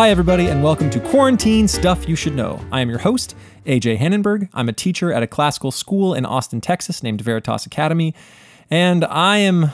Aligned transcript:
Hi, 0.00 0.08
everybody, 0.08 0.46
and 0.46 0.62
welcome 0.62 0.88
to 0.88 0.98
Quarantine 0.98 1.68
Stuff 1.68 2.08
You 2.08 2.16
Should 2.16 2.34
Know. 2.34 2.58
I 2.72 2.80
am 2.80 2.88
your 2.88 3.00
host, 3.00 3.36
AJ 3.66 3.98
Hannenberg. 3.98 4.48
I'm 4.54 4.66
a 4.66 4.72
teacher 4.72 5.12
at 5.12 5.22
a 5.22 5.26
classical 5.26 5.70
school 5.70 6.14
in 6.14 6.24
Austin, 6.24 6.62
Texas 6.62 7.02
named 7.02 7.20
Veritas 7.20 7.66
Academy, 7.66 8.14
and 8.70 9.04
I 9.04 9.36
am 9.36 9.72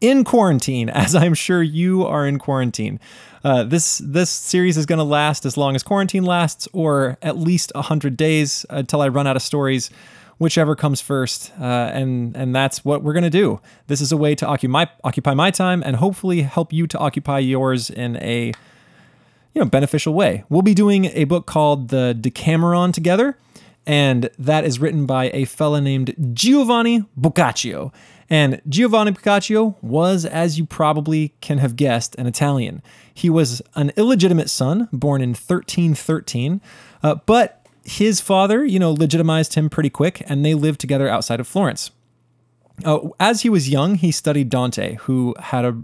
in 0.00 0.24
quarantine, 0.24 0.88
as 0.88 1.14
I'm 1.14 1.34
sure 1.34 1.62
you 1.62 2.06
are 2.06 2.26
in 2.26 2.38
quarantine. 2.38 3.00
Uh, 3.44 3.64
this 3.64 3.98
this 3.98 4.30
series 4.30 4.78
is 4.78 4.86
going 4.86 4.96
to 4.96 5.04
last 5.04 5.44
as 5.44 5.58
long 5.58 5.74
as 5.74 5.82
quarantine 5.82 6.24
lasts, 6.24 6.66
or 6.72 7.18
at 7.20 7.36
least 7.36 7.70
hundred 7.76 8.16
days 8.16 8.64
until 8.70 9.02
I 9.02 9.08
run 9.08 9.26
out 9.26 9.36
of 9.36 9.42
stories, 9.42 9.90
whichever 10.38 10.74
comes 10.74 11.02
first. 11.02 11.52
Uh, 11.60 11.64
and 11.92 12.34
and 12.34 12.54
that's 12.54 12.82
what 12.82 13.02
we're 13.02 13.12
going 13.12 13.24
to 13.24 13.28
do. 13.28 13.60
This 13.88 14.00
is 14.00 14.10
a 14.10 14.16
way 14.16 14.34
to 14.36 14.46
occupy 14.46 14.86
occupy 15.04 15.34
my 15.34 15.50
time 15.50 15.82
and 15.84 15.96
hopefully 15.96 16.40
help 16.40 16.72
you 16.72 16.86
to 16.86 16.98
occupy 16.98 17.40
yours 17.40 17.90
in 17.90 18.16
a 18.22 18.54
you 19.54 19.60
know, 19.60 19.68
beneficial 19.68 20.14
way. 20.14 20.44
We'll 20.48 20.62
be 20.62 20.74
doing 20.74 21.06
a 21.06 21.24
book 21.24 21.46
called 21.46 21.88
The 21.88 22.14
Decameron 22.14 22.92
together, 22.92 23.36
and 23.86 24.30
that 24.38 24.64
is 24.64 24.78
written 24.78 25.06
by 25.06 25.30
a 25.32 25.44
fella 25.44 25.80
named 25.80 26.14
Giovanni 26.32 27.04
Boccaccio. 27.16 27.92
And 28.28 28.62
Giovanni 28.68 29.10
Boccaccio 29.10 29.76
was, 29.82 30.24
as 30.24 30.56
you 30.56 30.64
probably 30.64 31.34
can 31.40 31.58
have 31.58 31.74
guessed, 31.74 32.14
an 32.14 32.26
Italian. 32.26 32.80
He 33.12 33.28
was 33.28 33.60
an 33.74 33.90
illegitimate 33.96 34.48
son, 34.48 34.88
born 34.92 35.20
in 35.20 35.30
1313, 35.30 36.60
uh, 37.02 37.16
but 37.26 37.66
his 37.84 38.20
father, 38.20 38.64
you 38.64 38.78
know, 38.78 38.92
legitimized 38.92 39.54
him 39.54 39.68
pretty 39.68 39.90
quick, 39.90 40.22
and 40.26 40.44
they 40.44 40.54
lived 40.54 40.80
together 40.80 41.08
outside 41.08 41.40
of 41.40 41.48
Florence. 41.48 41.90
Uh, 42.84 43.08
as 43.18 43.42
he 43.42 43.48
was 43.48 43.68
young, 43.68 43.96
he 43.96 44.12
studied 44.12 44.48
Dante, 44.48 44.94
who 45.02 45.34
had 45.40 45.64
a, 45.64 45.76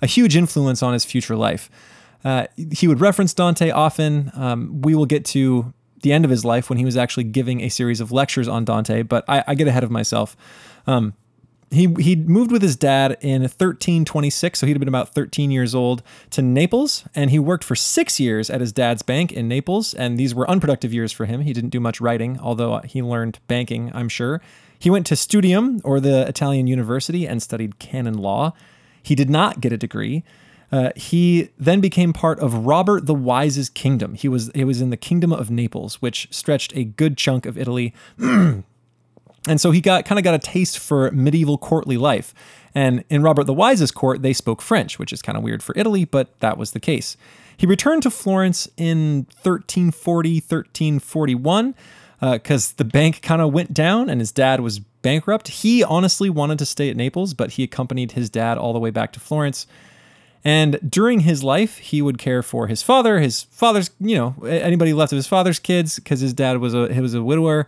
a 0.00 0.06
huge 0.06 0.36
influence 0.36 0.82
on 0.82 0.94
his 0.94 1.04
future 1.04 1.36
life. 1.36 1.70
Uh, 2.24 2.46
he 2.72 2.86
would 2.86 3.00
reference 3.00 3.32
Dante 3.34 3.70
often. 3.70 4.30
Um, 4.34 4.82
we 4.82 4.94
will 4.94 5.06
get 5.06 5.24
to 5.26 5.72
the 6.02 6.12
end 6.12 6.24
of 6.24 6.30
his 6.30 6.44
life 6.44 6.70
when 6.70 6.78
he 6.78 6.84
was 6.84 6.96
actually 6.96 7.24
giving 7.24 7.60
a 7.60 7.68
series 7.68 8.00
of 8.00 8.12
lectures 8.12 8.48
on 8.48 8.64
Dante, 8.64 9.02
but 9.02 9.24
I, 9.28 9.44
I 9.46 9.54
get 9.54 9.68
ahead 9.68 9.84
of 9.84 9.90
myself. 9.90 10.36
Um, 10.86 11.14
he 11.70 11.86
he 12.00 12.16
moved 12.16 12.50
with 12.50 12.62
his 12.62 12.74
dad 12.74 13.16
in 13.20 13.42
1326, 13.42 14.58
so 14.58 14.66
he'd 14.66 14.72
have 14.72 14.80
been 14.80 14.88
about 14.88 15.14
13 15.14 15.50
years 15.52 15.74
old 15.74 16.02
to 16.30 16.42
Naples, 16.42 17.04
and 17.14 17.30
he 17.30 17.38
worked 17.38 17.62
for 17.62 17.76
six 17.76 18.18
years 18.18 18.50
at 18.50 18.60
his 18.60 18.72
dad's 18.72 19.02
bank 19.02 19.30
in 19.32 19.46
Naples. 19.46 19.94
And 19.94 20.18
these 20.18 20.34
were 20.34 20.50
unproductive 20.50 20.92
years 20.92 21.12
for 21.12 21.26
him. 21.26 21.42
He 21.42 21.52
didn't 21.52 21.70
do 21.70 21.78
much 21.78 22.00
writing, 22.00 22.40
although 22.40 22.78
he 22.80 23.02
learned 23.02 23.38
banking, 23.46 23.92
I'm 23.94 24.08
sure. 24.08 24.42
He 24.78 24.90
went 24.90 25.06
to 25.08 25.16
Studium, 25.16 25.80
or 25.84 26.00
the 26.00 26.26
Italian 26.26 26.66
university, 26.66 27.26
and 27.26 27.40
studied 27.40 27.78
canon 27.78 28.14
law. 28.14 28.52
He 29.02 29.14
did 29.14 29.30
not 29.30 29.60
get 29.60 29.72
a 29.72 29.76
degree. 29.76 30.24
Uh, 30.72 30.90
he 30.94 31.50
then 31.58 31.80
became 31.80 32.12
part 32.12 32.38
of 32.38 32.66
Robert 32.66 33.06
the 33.06 33.14
Wise's 33.14 33.68
kingdom. 33.68 34.14
He 34.14 34.28
was 34.28 34.50
he 34.54 34.64
was 34.64 34.80
in 34.80 34.90
the 34.90 34.96
kingdom 34.96 35.32
of 35.32 35.50
Naples, 35.50 36.00
which 36.00 36.28
stretched 36.30 36.76
a 36.76 36.84
good 36.84 37.16
chunk 37.16 37.44
of 37.46 37.58
Italy. 37.58 37.92
and 38.18 38.64
so 39.56 39.70
he 39.72 39.80
got 39.80 40.04
kind 40.04 40.18
of 40.18 40.24
got 40.24 40.34
a 40.34 40.38
taste 40.38 40.78
for 40.78 41.10
medieval 41.10 41.58
courtly 41.58 41.96
life. 41.96 42.32
And 42.74 43.04
in 43.10 43.22
Robert 43.22 43.44
the 43.44 43.54
Wise's 43.54 43.90
court, 43.90 44.22
they 44.22 44.32
spoke 44.32 44.62
French, 44.62 44.98
which 44.98 45.12
is 45.12 45.22
kind 45.22 45.36
of 45.36 45.42
weird 45.42 45.62
for 45.62 45.74
Italy, 45.76 46.04
but 46.04 46.38
that 46.40 46.56
was 46.56 46.70
the 46.70 46.80
case. 46.80 47.16
He 47.56 47.66
returned 47.66 48.02
to 48.04 48.10
Florence 48.10 48.68
in 48.76 49.26
1340, 49.42 50.34
1341, 50.36 51.74
because 52.20 52.70
uh, 52.70 52.74
the 52.76 52.84
bank 52.84 53.22
kind 53.22 53.42
of 53.42 53.52
went 53.52 53.74
down 53.74 54.08
and 54.08 54.20
his 54.20 54.32
dad 54.32 54.60
was 54.60 54.78
bankrupt. 54.78 55.48
He 55.48 55.82
honestly 55.82 56.30
wanted 56.30 56.58
to 56.60 56.66
stay 56.66 56.88
at 56.88 56.96
Naples, 56.96 57.34
but 57.34 57.52
he 57.52 57.62
accompanied 57.62 58.12
his 58.12 58.30
dad 58.30 58.56
all 58.56 58.72
the 58.72 58.78
way 58.78 58.90
back 58.90 59.12
to 59.12 59.20
Florence. 59.20 59.66
And 60.44 60.78
during 60.88 61.20
his 61.20 61.44
life, 61.44 61.78
he 61.78 62.00
would 62.00 62.18
care 62.18 62.42
for 62.42 62.66
his 62.66 62.82
father, 62.82 63.20
his 63.20 63.42
father's, 63.44 63.90
you 64.00 64.16
know, 64.16 64.34
anybody 64.46 64.92
left 64.92 65.12
of 65.12 65.16
his 65.16 65.26
father's 65.26 65.58
kids, 65.58 65.96
because 65.96 66.20
his 66.20 66.32
dad 66.32 66.58
was 66.58 66.74
a 66.74 66.92
he 66.92 67.00
was 67.00 67.14
a 67.14 67.22
widower, 67.22 67.66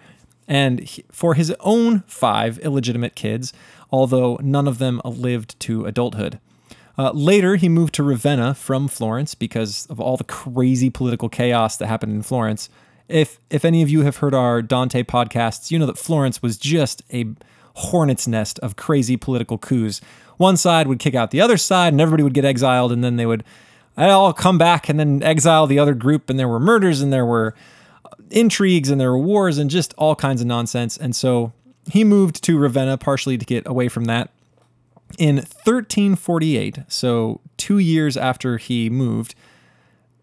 and 0.49 0.81
he, 0.81 1.05
for 1.13 1.35
his 1.35 1.55
own 1.61 2.01
five 2.07 2.59
illegitimate 2.61 3.15
kids, 3.15 3.53
although 3.91 4.39
none 4.43 4.67
of 4.67 4.79
them 4.79 5.03
lived 5.05 5.59
to 5.61 5.85
adulthood. 5.85 6.39
Uh, 6.97 7.11
later, 7.13 7.57
he 7.57 7.69
moved 7.69 7.95
to 7.95 8.03
Ravenna 8.03 8.55
from 8.55 8.89
Florence 8.89 9.35
because 9.35 9.87
of 9.87 10.01
all 10.01 10.17
the 10.17 10.25
crazy 10.25 10.91
political 10.91 11.29
chaos 11.29 11.77
that 11.77 11.87
happened 11.87 12.13
in 12.13 12.23
Florence. 12.23 12.69
If 13.09 13.39
if 13.51 13.65
any 13.65 13.83
of 13.83 13.91
you 13.91 14.03
have 14.03 14.19
heard 14.19 14.35
our 14.35 14.63
Dante 14.63 15.03
podcasts, 15.03 15.71
you 15.71 15.79
know 15.79 15.87
that 15.87 15.99
Florence 15.99 16.41
was 16.43 16.57
just 16.57 17.03
a 17.13 17.27
hornet's 17.75 18.29
nest 18.29 18.59
of 18.61 18.77
crazy 18.77 19.17
political 19.17 19.59
coups 19.59 20.01
one 20.37 20.57
side 20.57 20.87
would 20.87 20.99
kick 20.99 21.15
out 21.15 21.31
the 21.31 21.41
other 21.41 21.57
side 21.57 21.93
and 21.93 22.01
everybody 22.01 22.23
would 22.23 22.35
get 22.35 22.45
exiled 22.45 22.93
and 22.93 23.03
then 23.03 23.17
they 23.17 23.27
would 23.27 23.45
all 23.97 24.33
come 24.33 24.59
back 24.59 24.89
and 24.89 24.99
then 24.99 25.23
exile 25.23 25.67
the 25.67 25.79
other 25.79 25.95
group 25.95 26.29
and 26.29 26.39
there 26.39 26.49
were 26.49 26.61
murders 26.61 27.01
and 27.01 27.13
there 27.13 27.27
were 27.27 27.55
uh, 28.05 28.11
intrigues 28.31 28.91
and 28.91 29.01
there 29.01 29.11
were 29.11 29.19
wars 29.19 29.59
and 29.59 29.71
just 29.71 29.95
all 29.97 30.15
kinds 30.15 30.41
of 30.41 30.47
nonsense 30.47 30.97
and 30.97 31.15
so 31.15 31.53
he 31.91 32.05
moved 32.05 32.43
to 32.43 32.59
Ravenna 32.59 32.99
partially 32.99 33.39
to 33.39 33.45
get 33.45 33.67
away 33.67 33.89
from 33.89 34.05
that 34.07 34.31
in 35.19 35.37
1348 35.37 36.81
so 36.89 37.41
2 37.59 37.79
years 37.79 38.17
after 38.17 38.57
he 38.59 38.91
moved 38.91 39.35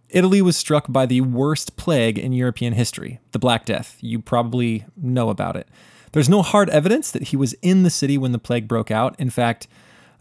Italy 0.10 0.42
was 0.42 0.58
struck 0.58 0.86
by 0.90 1.06
the 1.06 1.22
worst 1.22 1.76
plague 1.78 2.18
in 2.18 2.34
European 2.34 2.74
history, 2.74 3.20
the 3.32 3.38
Black 3.38 3.66
Death. 3.66 3.96
You 4.02 4.20
probably 4.20 4.86
know 4.98 5.30
about 5.30 5.56
it. 5.56 5.68
There's 6.12 6.30
no 6.30 6.42
hard 6.42 6.70
evidence 6.70 7.12
that 7.12 7.24
he 7.24 7.38
was 7.38 7.54
in 7.62 7.84
the 7.84 7.90
city 7.90 8.18
when 8.18 8.32
the 8.32 8.40
plague 8.40 8.68
broke 8.68 8.92
out. 8.92 9.16
In 9.20 9.30
fact, 9.30 9.68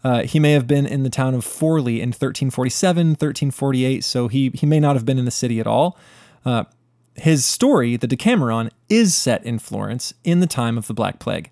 uh, 0.03 0.23
he 0.23 0.39
may 0.39 0.53
have 0.53 0.67
been 0.67 0.85
in 0.85 1.03
the 1.03 1.09
town 1.09 1.33
of 1.33 1.43
Forli 1.43 1.99
in 1.99 2.09
1347, 2.09 3.09
1348, 3.09 4.03
so 4.03 4.27
he, 4.27 4.51
he 4.53 4.65
may 4.65 4.79
not 4.79 4.95
have 4.95 5.05
been 5.05 5.19
in 5.19 5.25
the 5.25 5.31
city 5.31 5.59
at 5.59 5.67
all. 5.67 5.97
Uh, 6.45 6.63
his 7.15 7.43
story, 7.43 7.97
the 7.97 8.07
Decameron, 8.07 8.71
is 8.87 9.13
set 9.13 9.43
in 9.45 9.59
Florence 9.59 10.13
in 10.23 10.39
the 10.39 10.47
time 10.47 10.77
of 10.77 10.87
the 10.87 10.93
Black 10.93 11.19
Plague. 11.19 11.49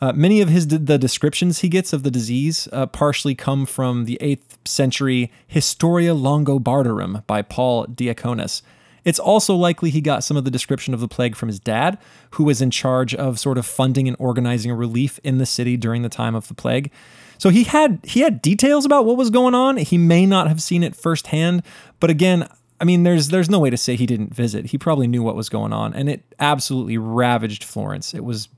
Uh, 0.00 0.12
many 0.12 0.40
of 0.40 0.48
his 0.48 0.68
the 0.68 0.98
descriptions 0.98 1.60
he 1.60 1.68
gets 1.68 1.92
of 1.92 2.02
the 2.02 2.10
disease 2.10 2.68
uh, 2.72 2.84
partially 2.84 3.34
come 3.34 3.64
from 3.64 4.04
the 4.04 4.18
8th 4.20 4.58
century 4.66 5.32
Historia 5.46 6.14
Longobardorum 6.14 7.24
by 7.26 7.42
Paul 7.42 7.86
Diaconus. 7.86 8.60
It's 9.04 9.18
also 9.18 9.54
likely 9.54 9.90
he 9.90 10.00
got 10.00 10.24
some 10.24 10.36
of 10.36 10.44
the 10.44 10.50
description 10.50 10.94
of 10.94 11.00
the 11.00 11.08
plague 11.08 11.36
from 11.36 11.48
his 11.48 11.60
dad, 11.60 11.98
who 12.32 12.44
was 12.44 12.62
in 12.62 12.70
charge 12.70 13.14
of 13.14 13.38
sort 13.38 13.58
of 13.58 13.66
funding 13.66 14.08
and 14.08 14.16
organizing 14.18 14.72
relief 14.72 15.20
in 15.22 15.38
the 15.38 15.46
city 15.46 15.76
during 15.76 16.02
the 16.02 16.08
time 16.08 16.34
of 16.34 16.48
the 16.48 16.54
plague. 16.54 16.90
So 17.38 17.50
he 17.50 17.64
had 17.64 18.00
he 18.04 18.20
had 18.20 18.40
details 18.40 18.84
about 18.84 19.04
what 19.04 19.16
was 19.16 19.30
going 19.30 19.54
on. 19.54 19.76
He 19.76 19.98
may 19.98 20.24
not 20.24 20.48
have 20.48 20.62
seen 20.62 20.82
it 20.82 20.96
firsthand, 20.96 21.62
but 22.00 22.10
again, 22.10 22.48
I 22.80 22.84
mean, 22.84 23.02
there's 23.02 23.28
there's 23.28 23.50
no 23.50 23.58
way 23.58 23.70
to 23.70 23.76
say 23.76 23.96
he 23.96 24.06
didn't 24.06 24.34
visit. 24.34 24.66
He 24.66 24.78
probably 24.78 25.06
knew 25.06 25.22
what 25.22 25.36
was 25.36 25.48
going 25.48 25.72
on, 25.72 25.94
and 25.94 26.08
it 26.08 26.22
absolutely 26.38 26.98
ravaged 26.98 27.64
Florence. 27.64 28.14
It 28.14 28.24
was 28.24 28.48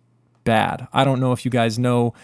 bad. 0.45 0.89
I 0.93 1.05
don't 1.05 1.21
know 1.21 1.33
if 1.33 1.45
you 1.45 1.51
guys 1.51 1.79
know 1.79 2.15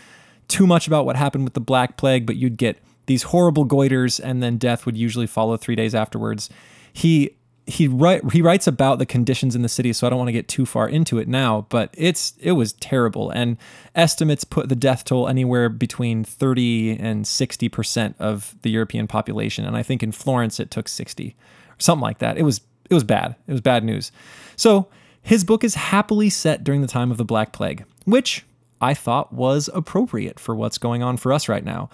too 0.49 0.67
much 0.67 0.87
about 0.87 1.07
what 1.07 1.17
happened 1.17 1.45
with 1.45 1.55
the 1.55 1.61
Black 1.61 1.97
Plague, 1.97 2.27
but 2.27 2.37
you'd 2.37 2.57
get 2.57 2.79
these 3.07 3.25
horrible 3.25 3.67
goiters, 3.67 4.21
and 4.23 4.43
then 4.43 4.59
death 4.59 4.87
would 4.87 4.97
usually 4.97 5.27
follow 5.27 5.57
three 5.57 5.75
days 5.77 5.95
afterwards. 5.95 6.49
He 6.93 7.37
he 7.67 7.87
write 7.87 8.33
he 8.33 8.43
writes 8.43 8.67
about 8.67 8.99
the 8.99 9.07
conditions 9.07 9.55
in 9.55 9.63
the 9.63 9.69
city, 9.69 9.93
so 9.93 10.07
I 10.07 10.11
don't 10.11 10.19
want 10.19 10.29
to 10.29 10.33
get 10.33 10.49
too 10.49 10.67
far 10.67 10.89
into 10.89 11.19
it 11.19 11.29
now, 11.29 11.67
but 11.69 11.91
it's 11.97 12.35
it 12.41 12.53
was 12.53 12.73
terrible. 12.75 13.31
And 13.31 13.57
estimates 13.95 14.45
put 14.45 14.69
the 14.69 14.77
death 14.77 15.05
toll 15.05 15.29
anywhere 15.29 15.69
between 15.69 16.25
30 16.25 16.99
and 16.99 17.27
60 17.27 17.69
percent 17.69 18.17
of 18.19 18.57
the 18.63 18.71
European 18.71 19.07
population. 19.07 19.65
And 19.65 19.77
I 19.77 19.83
think 19.83 20.03
in 20.03 20.13
Florence 20.13 20.59
it 20.59 20.71
took 20.71 20.89
60 20.89 21.37
or 21.69 21.75
something 21.79 22.03
like 22.03 22.19
that. 22.19 22.37
It 22.37 22.43
was 22.43 22.61
it 22.91 22.95
was 22.95 23.05
bad. 23.05 23.37
It 23.47 23.53
was 23.53 23.61
bad 23.61 23.85
news. 23.85 24.11
So 24.57 24.89
his 25.23 25.45
book 25.45 25.63
is 25.63 25.77
happily 25.77 26.31
set 26.31 26.65
during 26.65 26.81
the 26.81 26.89
time 26.89 27.11
of 27.11 27.17
the 27.17 27.25
Black 27.25 27.53
Plague, 27.53 27.85
which 28.05 28.45
I 28.81 28.95
thought 28.95 29.33
was 29.33 29.71
appropriate 29.73 30.41
for 30.41 30.57
what's 30.57 30.79
going 30.79 31.05
on 31.05 31.17
for 31.17 31.33
us 31.33 31.49
right 31.49 31.65
now. 31.65 31.91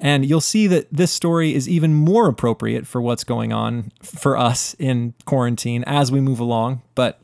And 0.00 0.24
you'll 0.24 0.40
see 0.40 0.66
that 0.66 0.88
this 0.90 1.12
story 1.12 1.54
is 1.54 1.68
even 1.68 1.94
more 1.94 2.26
appropriate 2.26 2.86
for 2.86 3.02
what's 3.02 3.22
going 3.22 3.52
on 3.52 3.92
for 4.02 4.36
us 4.36 4.74
in 4.78 5.14
quarantine 5.26 5.84
as 5.86 6.10
we 6.10 6.20
move 6.20 6.40
along, 6.40 6.80
but 6.94 7.20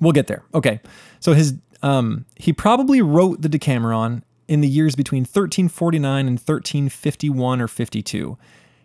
we'll 0.00 0.12
get 0.12 0.28
there. 0.28 0.44
Okay. 0.54 0.80
So 1.18 1.32
his 1.32 1.54
um, 1.82 2.24
he 2.36 2.52
probably 2.52 3.02
wrote 3.02 3.42
the 3.42 3.48
Decameron 3.48 4.24
in 4.48 4.60
the 4.60 4.68
years 4.68 4.94
between 4.94 5.22
1349 5.22 6.26
and 6.26 6.38
1351 6.38 7.60
or 7.60 7.68
52. 7.68 8.38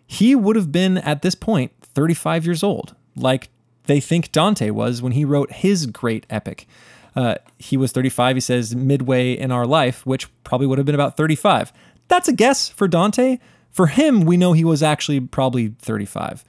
He 0.06 0.34
would 0.34 0.56
have 0.56 0.72
been 0.72 0.98
at 0.98 1.22
this 1.22 1.34
point 1.34 1.72
35 1.80 2.44
years 2.44 2.62
old, 2.62 2.94
like 3.16 3.48
they 3.84 4.00
think 4.00 4.32
Dante 4.32 4.70
was 4.70 5.00
when 5.00 5.12
he 5.12 5.24
wrote 5.24 5.52
his 5.52 5.86
great 5.86 6.26
epic. 6.28 6.66
Uh, 7.14 7.36
he 7.58 7.76
was 7.76 7.92
35, 7.92 8.36
he 8.36 8.40
says, 8.40 8.74
midway 8.74 9.32
in 9.32 9.50
our 9.52 9.66
life, 9.66 10.06
which 10.06 10.28
probably 10.44 10.66
would 10.66 10.78
have 10.78 10.86
been 10.86 10.94
about 10.94 11.16
35. 11.16 11.72
That's 12.12 12.28
a 12.28 12.34
guess 12.34 12.68
for 12.68 12.88
Dante. 12.88 13.38
For 13.70 13.86
him, 13.86 14.26
we 14.26 14.36
know 14.36 14.52
he 14.52 14.66
was 14.66 14.82
actually 14.82 15.18
probably 15.18 15.68
35. 15.78 16.44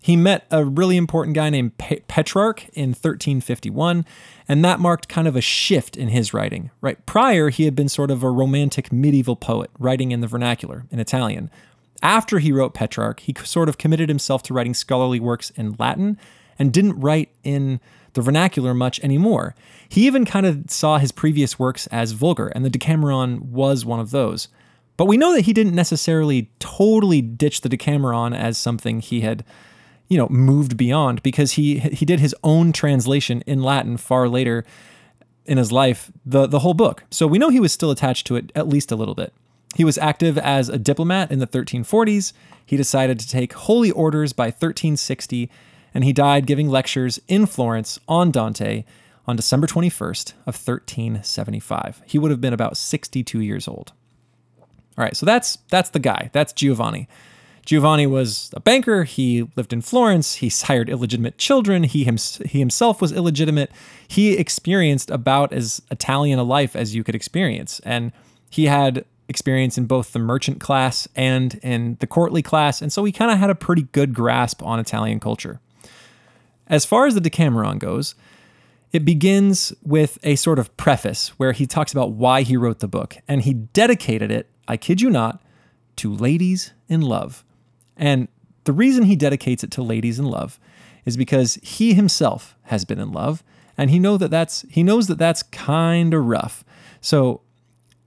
He 0.00 0.16
met 0.16 0.46
a 0.50 0.64
really 0.64 0.96
important 0.96 1.34
guy 1.34 1.50
named 1.50 1.76
Petrarch 1.76 2.66
in 2.72 2.92
1351, 2.92 4.06
and 4.48 4.64
that 4.64 4.80
marked 4.80 5.10
kind 5.10 5.28
of 5.28 5.36
a 5.36 5.42
shift 5.42 5.98
in 5.98 6.08
his 6.08 6.32
writing. 6.32 6.70
Right 6.80 7.04
prior, 7.04 7.50
he 7.50 7.66
had 7.66 7.76
been 7.76 7.90
sort 7.90 8.10
of 8.10 8.22
a 8.22 8.30
romantic 8.30 8.90
medieval 8.90 9.36
poet, 9.36 9.70
writing 9.78 10.12
in 10.12 10.22
the 10.22 10.26
vernacular 10.26 10.86
in 10.90 10.98
Italian. 10.98 11.50
after 12.02 12.38
he 12.38 12.50
wrote 12.50 12.72
Petrarch, 12.72 13.20
he 13.20 13.34
sort 13.44 13.68
of 13.68 13.76
committed 13.76 14.08
himself 14.08 14.42
to 14.44 14.54
writing 14.54 14.72
scholarly 14.72 15.20
works 15.20 15.50
in 15.50 15.76
Latin 15.78 16.16
and 16.58 16.72
didn't 16.72 16.98
write 16.98 17.28
in 17.44 17.80
the 18.14 18.22
vernacular 18.22 18.72
much 18.72 18.98
anymore. 19.00 19.54
He 19.90 20.06
even 20.06 20.24
kind 20.24 20.46
of 20.46 20.70
saw 20.70 20.96
his 20.96 21.12
previous 21.12 21.58
works 21.58 21.86
as 21.88 22.12
vulgar, 22.12 22.48
and 22.48 22.64
the 22.64 22.70
Decameron 22.70 23.52
was 23.52 23.84
one 23.84 24.00
of 24.00 24.10
those. 24.10 24.48
But 25.02 25.08
we 25.08 25.16
know 25.16 25.34
that 25.34 25.46
he 25.46 25.52
didn't 25.52 25.74
necessarily 25.74 26.48
totally 26.60 27.20
ditch 27.20 27.62
the 27.62 27.68
Decameron 27.68 28.34
as 28.34 28.56
something 28.56 29.00
he 29.00 29.22
had, 29.22 29.44
you 30.06 30.16
know, 30.16 30.28
moved 30.28 30.76
beyond 30.76 31.24
because 31.24 31.54
he 31.54 31.80
he 31.80 32.06
did 32.06 32.20
his 32.20 32.36
own 32.44 32.70
translation 32.70 33.42
in 33.44 33.64
Latin 33.64 33.96
far 33.96 34.28
later 34.28 34.64
in 35.44 35.58
his 35.58 35.72
life, 35.72 36.12
the 36.24 36.46
the 36.46 36.60
whole 36.60 36.72
book. 36.72 37.02
So 37.10 37.26
we 37.26 37.40
know 37.40 37.48
he 37.48 37.58
was 37.58 37.72
still 37.72 37.90
attached 37.90 38.28
to 38.28 38.36
it 38.36 38.52
at 38.54 38.68
least 38.68 38.92
a 38.92 38.94
little 38.94 39.16
bit. 39.16 39.34
He 39.74 39.84
was 39.84 39.98
active 39.98 40.38
as 40.38 40.68
a 40.68 40.78
diplomat 40.78 41.32
in 41.32 41.40
the 41.40 41.48
1340s. 41.48 42.32
He 42.64 42.76
decided 42.76 43.18
to 43.18 43.28
take 43.28 43.54
holy 43.54 43.90
orders 43.90 44.32
by 44.32 44.50
1360 44.50 45.50
and 45.92 46.04
he 46.04 46.12
died 46.12 46.46
giving 46.46 46.68
lectures 46.68 47.18
in 47.26 47.46
Florence 47.46 47.98
on 48.06 48.30
Dante 48.30 48.84
on 49.26 49.34
December 49.34 49.66
21st 49.66 50.34
of 50.46 50.54
1375. 50.54 52.02
He 52.06 52.20
would 52.20 52.30
have 52.30 52.40
been 52.40 52.52
about 52.52 52.76
62 52.76 53.40
years 53.40 53.66
old. 53.66 53.94
All 54.98 55.04
right, 55.04 55.16
so 55.16 55.24
that's 55.26 55.58
that's 55.70 55.90
the 55.90 55.98
guy. 55.98 56.30
That's 56.32 56.52
Giovanni. 56.52 57.08
Giovanni 57.64 58.06
was 58.06 58.50
a 58.54 58.60
banker. 58.60 59.04
He 59.04 59.48
lived 59.56 59.72
in 59.72 59.82
Florence. 59.82 60.34
He 60.36 60.48
sired 60.50 60.88
illegitimate 60.88 61.38
children. 61.38 61.84
He, 61.84 62.04
him, 62.04 62.16
he 62.44 62.58
himself 62.58 63.00
was 63.00 63.12
illegitimate. 63.12 63.70
He 64.06 64.36
experienced 64.36 65.10
about 65.10 65.52
as 65.52 65.80
Italian 65.90 66.38
a 66.38 66.42
life 66.42 66.74
as 66.74 66.94
you 66.94 67.04
could 67.04 67.14
experience. 67.14 67.80
And 67.84 68.12
he 68.50 68.66
had 68.66 69.04
experience 69.28 69.78
in 69.78 69.86
both 69.86 70.12
the 70.12 70.18
merchant 70.18 70.60
class 70.60 71.08
and 71.14 71.54
in 71.62 71.96
the 72.00 72.06
courtly 72.06 72.42
class. 72.42 72.82
And 72.82 72.92
so 72.92 73.04
he 73.04 73.12
kind 73.12 73.30
of 73.30 73.38
had 73.38 73.48
a 73.48 73.54
pretty 73.54 73.82
good 73.92 74.12
grasp 74.12 74.62
on 74.62 74.78
Italian 74.78 75.20
culture. 75.20 75.60
As 76.66 76.84
far 76.84 77.06
as 77.06 77.14
the 77.14 77.20
Decameron 77.20 77.78
goes, 77.78 78.14
it 78.92 79.04
begins 79.04 79.72
with 79.82 80.18
a 80.22 80.36
sort 80.36 80.58
of 80.58 80.76
preface 80.76 81.28
where 81.38 81.52
he 81.52 81.66
talks 81.66 81.92
about 81.92 82.12
why 82.12 82.42
he 82.42 82.56
wrote 82.56 82.80
the 82.80 82.88
book, 82.88 83.16
and 83.26 83.42
he 83.42 83.54
dedicated 83.54 84.30
it, 84.30 84.50
I 84.68 84.76
kid 84.76 85.00
you 85.00 85.10
not, 85.10 85.42
to 85.96 86.12
ladies 86.12 86.72
in 86.88 87.00
love. 87.00 87.44
And 87.96 88.28
the 88.64 88.72
reason 88.72 89.04
he 89.04 89.16
dedicates 89.16 89.64
it 89.64 89.70
to 89.72 89.82
ladies 89.82 90.18
in 90.18 90.24
love 90.26 90.58
is 91.04 91.16
because 91.16 91.54
he 91.62 91.94
himself 91.94 92.56
has 92.64 92.84
been 92.84 93.00
in 93.00 93.12
love, 93.12 93.42
and 93.76 93.90
he 93.90 93.98
know 93.98 94.16
that 94.16 94.30
that's 94.30 94.64
he 94.70 94.82
knows 94.82 95.08
that 95.08 95.18
that's 95.18 95.42
kind 95.42 96.14
of 96.14 96.26
rough. 96.26 96.64
So 97.00 97.40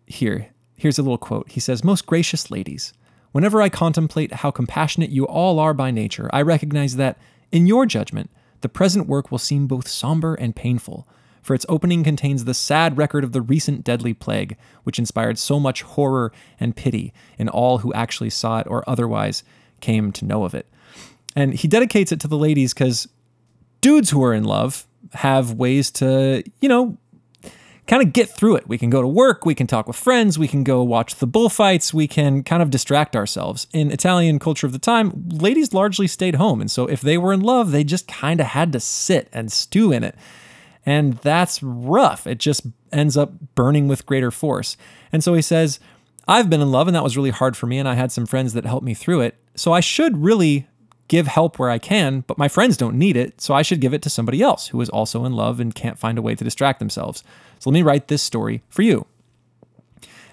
here, 0.07 0.49
here's 0.77 0.97
a 0.97 1.01
little 1.01 1.17
quote. 1.17 1.51
He 1.51 1.59
says, 1.59 1.83
"Most 1.83 2.05
gracious 2.05 2.49
ladies, 2.49 2.93
whenever 3.31 3.61
I 3.61 3.69
contemplate 3.69 4.35
how 4.35 4.51
compassionate 4.51 5.09
you 5.09 5.25
all 5.27 5.59
are 5.59 5.73
by 5.73 5.91
nature, 5.91 6.29
I 6.31 6.41
recognize 6.41 6.95
that 6.95 7.17
in 7.51 7.67
your 7.67 7.85
judgment 7.85 8.29
the 8.61 8.69
present 8.69 9.07
work 9.07 9.29
will 9.29 9.39
seem 9.39 9.67
both 9.67 9.87
somber 9.87 10.35
and 10.35 10.55
painful, 10.55 11.07
for 11.45 11.53
its 11.53 11.65
opening 11.69 12.03
contains 12.03 12.45
the 12.45 12.55
sad 12.55 12.97
record 12.97 13.23
of 13.23 13.31
the 13.31 13.41
recent 13.41 13.83
deadly 13.83 14.15
plague, 14.15 14.57
which 14.83 14.97
inspired 14.97 15.37
so 15.37 15.59
much 15.59 15.83
horror 15.83 16.31
and 16.59 16.75
pity 16.75 17.13
in 17.37 17.47
all 17.47 17.77
who 17.77 17.93
actually 17.93 18.31
saw 18.31 18.57
it 18.57 18.67
or 18.67 18.83
otherwise 18.89 19.43
came 19.79 20.11
to 20.13 20.25
know 20.25 20.43
of 20.43 20.55
it. 20.55 20.65
And 21.35 21.53
he 21.53 21.67
dedicates 21.67 22.11
it 22.11 22.19
to 22.21 22.27
the 22.27 22.35
ladies 22.35 22.73
because 22.73 23.07
dudes 23.81 24.09
who 24.09 24.23
are 24.23 24.33
in 24.33 24.43
love 24.43 24.87
have 25.13 25.53
ways 25.53 25.91
to, 25.91 26.43
you 26.61 26.67
know, 26.67 26.97
kind 27.85 28.01
of 28.01 28.11
get 28.11 28.27
through 28.27 28.55
it. 28.55 28.67
We 28.67 28.79
can 28.79 28.89
go 28.89 29.03
to 29.03 29.07
work, 29.07 29.45
we 29.45 29.53
can 29.53 29.67
talk 29.67 29.85
with 29.85 29.97
friends, 29.97 30.39
we 30.39 30.47
can 30.47 30.63
go 30.63 30.81
watch 30.81 31.17
the 31.17 31.27
bullfights, 31.27 31.93
we 31.93 32.07
can 32.07 32.41
kind 32.41 32.63
of 32.63 32.71
distract 32.71 33.15
ourselves. 33.15 33.67
In 33.71 33.91
Italian 33.91 34.39
culture 34.39 34.65
of 34.65 34.73
the 34.73 34.79
time, 34.79 35.29
ladies 35.29 35.75
largely 35.75 36.07
stayed 36.07 36.35
home. 36.35 36.59
And 36.59 36.71
so 36.71 36.87
if 36.87 37.01
they 37.01 37.19
were 37.19 37.33
in 37.33 37.41
love, 37.41 37.69
they 37.69 37.83
just 37.83 38.07
kind 38.07 38.39
of 38.39 38.47
had 38.47 38.73
to 38.73 38.79
sit 38.79 39.29
and 39.31 39.51
stew 39.51 39.91
in 39.91 40.03
it. 40.03 40.15
And 40.85 41.13
that's 41.17 41.63
rough. 41.63 42.27
It 42.27 42.37
just 42.37 42.67
ends 42.91 43.17
up 43.17 43.33
burning 43.55 43.87
with 43.87 44.05
greater 44.05 44.31
force. 44.31 44.77
And 45.11 45.23
so 45.23 45.33
he 45.33 45.41
says, 45.41 45.79
I've 46.27 46.49
been 46.49 46.61
in 46.61 46.71
love 46.71 46.87
and 46.87 46.95
that 46.95 47.03
was 47.03 47.17
really 47.17 47.31
hard 47.31 47.57
for 47.57 47.67
me. 47.67 47.77
And 47.77 47.87
I 47.87 47.95
had 47.95 48.11
some 48.11 48.25
friends 48.25 48.53
that 48.53 48.65
helped 48.65 48.85
me 48.85 48.93
through 48.93 49.21
it. 49.21 49.35
So 49.55 49.73
I 49.73 49.79
should 49.79 50.17
really 50.17 50.67
give 51.07 51.27
help 51.27 51.59
where 51.59 51.69
I 51.69 51.77
can, 51.77 52.21
but 52.21 52.37
my 52.37 52.47
friends 52.47 52.77
don't 52.77 52.97
need 52.97 53.15
it, 53.15 53.39
so 53.39 53.53
I 53.53 53.61
should 53.61 53.79
give 53.79 53.93
it 53.93 54.01
to 54.03 54.09
somebody 54.09 54.41
else 54.41 54.67
who 54.67 54.81
is 54.81 54.89
also 54.89 55.23
in 55.25 55.33
love 55.33 55.59
and 55.59 55.75
can't 55.75 55.99
find 55.99 56.17
a 56.17 56.21
way 56.21 56.35
to 56.35 56.43
distract 56.43 56.79
themselves. 56.79 57.23
So 57.59 57.69
let 57.69 57.75
me 57.75 57.83
write 57.83 58.07
this 58.07 58.23
story 58.23 58.63
for 58.69 58.81
you. 58.81 59.05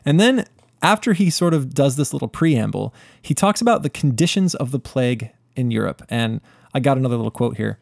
And 0.05 0.19
then 0.19 0.47
after 0.83 1.13
he 1.13 1.31
sort 1.31 1.55
of 1.55 1.75
does 1.75 1.97
this 1.97 2.13
little 2.13 2.29
preamble, 2.29 2.95
he 3.21 3.35
talks 3.35 3.61
about 3.61 3.83
the 3.83 3.91
conditions 3.91 4.55
of 4.55 4.71
the 4.71 4.81
plague 4.81 5.31
in 5.55 5.71
Europe. 5.71 6.03
And 6.09 6.41
I 6.75 6.81
got 6.81 6.97
another 6.97 7.17
little 7.17 7.31
quote 7.31 7.57
here. 7.57 7.79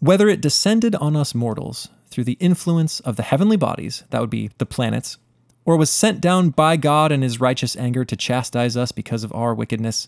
Whether 0.00 0.28
it 0.28 0.40
descended 0.40 0.94
on 0.94 1.16
us 1.16 1.34
mortals 1.34 1.88
through 2.08 2.24
the 2.24 2.36
influence 2.40 3.00
of 3.00 3.16
the 3.16 3.24
heavenly 3.24 3.56
bodies, 3.56 4.04
that 4.10 4.20
would 4.20 4.30
be 4.30 4.50
the 4.58 4.66
planets, 4.66 5.18
or 5.64 5.76
was 5.76 5.90
sent 5.90 6.20
down 6.20 6.50
by 6.50 6.76
God 6.76 7.10
in 7.10 7.22
his 7.22 7.40
righteous 7.40 7.74
anger 7.76 8.04
to 8.04 8.16
chastise 8.16 8.76
us 8.76 8.92
because 8.92 9.24
of 9.24 9.32
our 9.34 9.54
wickedness, 9.54 10.06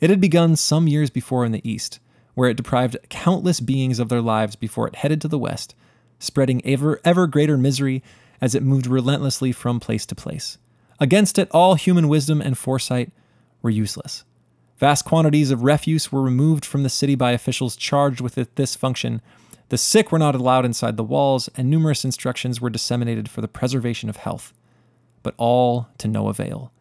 it 0.00 0.10
had 0.10 0.20
begun 0.20 0.56
some 0.56 0.88
years 0.88 1.10
before 1.10 1.44
in 1.44 1.52
the 1.52 1.68
east, 1.68 2.00
where 2.34 2.50
it 2.50 2.56
deprived 2.56 2.96
countless 3.08 3.60
beings 3.60 4.00
of 4.00 4.08
their 4.08 4.20
lives 4.20 4.56
before 4.56 4.88
it 4.88 4.96
headed 4.96 5.20
to 5.20 5.28
the 5.28 5.38
west, 5.38 5.74
spreading 6.18 6.60
ever, 6.66 7.00
ever 7.04 7.26
greater 7.26 7.56
misery 7.56 8.02
as 8.40 8.54
it 8.56 8.62
moved 8.64 8.86
relentlessly 8.86 9.52
from 9.52 9.78
place 9.78 10.04
to 10.06 10.14
place. 10.14 10.58
Against 10.98 11.38
it, 11.38 11.48
all 11.52 11.76
human 11.76 12.08
wisdom 12.08 12.40
and 12.40 12.58
foresight 12.58 13.12
were 13.62 13.70
useless. 13.70 14.24
Vast 14.80 15.04
quantities 15.04 15.52
of 15.52 15.62
refuse 15.62 16.10
were 16.10 16.22
removed 16.22 16.64
from 16.64 16.82
the 16.82 16.88
city 16.88 17.14
by 17.14 17.30
officials 17.30 17.76
charged 17.76 18.20
with 18.20 18.34
this 18.56 18.74
function. 18.74 19.22
The 19.68 19.78
sick 19.78 20.10
were 20.10 20.18
not 20.18 20.34
allowed 20.34 20.64
inside 20.64 20.96
the 20.96 21.04
walls, 21.04 21.48
and 21.56 21.70
numerous 21.70 22.04
instructions 22.04 22.60
were 22.60 22.70
disseminated 22.70 23.28
for 23.28 23.40
the 23.40 23.46
preservation 23.46 24.08
of 24.08 24.16
health. 24.16 24.52
But 25.22 25.34
all 25.36 25.88
to 25.98 26.08
no 26.08 26.28
avail 26.28 26.72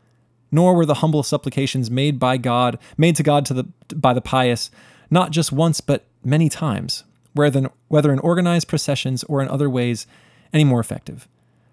nor 0.52 0.76
were 0.76 0.86
the 0.86 0.96
humble 0.96 1.24
supplications 1.24 1.92
made 1.92 2.20
by 2.20 2.38
God, 2.38 2.80
made 2.98 3.16
to 3.18 3.24
God 3.24 3.46
to 3.48 3.54
the, 3.54 3.64
by 3.96 4.14
the 4.14 4.22
pious, 4.22 4.72
not 5.10 5.32
just 5.32 5.52
once, 5.52 5.82
but 5.82 6.06
many 6.24 6.50
times, 6.50 7.04
whether, 7.34 7.70
whether 7.88 8.12
in 8.12 8.20
organized 8.20 8.68
processions 8.68 9.24
or 9.26 9.42
in 9.42 9.48
other 9.48 9.70
ways, 9.70 10.08
any 10.54 10.64
more 10.64 10.80
effective. 10.80 11.28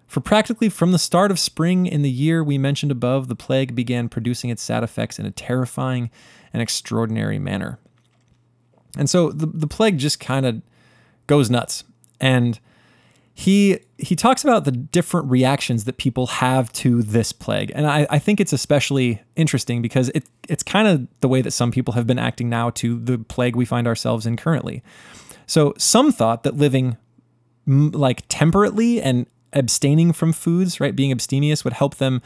For 0.07 0.21
practically 0.21 0.69
from 0.69 0.93
the 0.93 0.99
start 0.99 1.31
of 1.31 1.39
spring 1.39 1.85
in 1.85 2.01
the 2.01 2.09
year 2.09 2.43
we 2.43 2.57
mentioned 2.57 2.91
above, 2.91 3.27
the 3.27 3.35
plague 3.35 3.75
began 3.75 4.07
producing 4.07 4.49
its 4.49 4.63
sad 4.63 4.83
effects 4.83 5.19
in 5.19 5.25
a 5.25 5.31
terrifying 5.31 6.09
and 6.53 6.61
extraordinary 6.61 7.39
manner. 7.39 7.77
And 8.97 9.09
so 9.09 9.31
the, 9.31 9.45
the 9.45 9.67
plague 9.67 9.97
just 9.97 10.19
kind 10.19 10.45
of 10.45 10.61
goes 11.27 11.49
nuts. 11.49 11.83
And 12.19 12.59
he 13.33 13.79
he 13.99 14.15
talks 14.15 14.43
about 14.43 14.65
the 14.65 14.71
different 14.71 15.29
reactions 15.29 15.83
that 15.83 15.97
people 15.97 16.25
have 16.25 16.73
to 16.73 17.03
this 17.03 17.31
plague. 17.31 17.71
And 17.75 17.85
I, 17.85 18.07
I 18.09 18.17
think 18.17 18.39
it's 18.39 18.53
especially 18.53 19.21
interesting 19.35 19.81
because 19.81 20.09
it 20.09 20.23
it's 20.49 20.63
kind 20.63 20.87
of 20.87 21.07
the 21.19 21.27
way 21.27 21.43
that 21.43 21.51
some 21.51 21.69
people 21.69 21.93
have 21.93 22.07
been 22.07 22.17
acting 22.17 22.49
now 22.49 22.71
to 22.71 22.97
the 22.99 23.19
plague 23.19 23.55
we 23.55 23.65
find 23.65 23.85
ourselves 23.85 24.25
in 24.25 24.37
currently. 24.37 24.81
So 25.45 25.75
some 25.77 26.11
thought 26.11 26.43
that 26.43 26.55
living 26.55 26.97
like 27.67 28.23
temperately 28.27 29.01
and 29.01 29.27
abstaining 29.53 30.13
from 30.13 30.33
foods, 30.33 30.79
right, 30.79 30.95
being 30.95 31.11
abstemious 31.11 31.63
would 31.63 31.73
help 31.73 31.95
them 31.95 32.21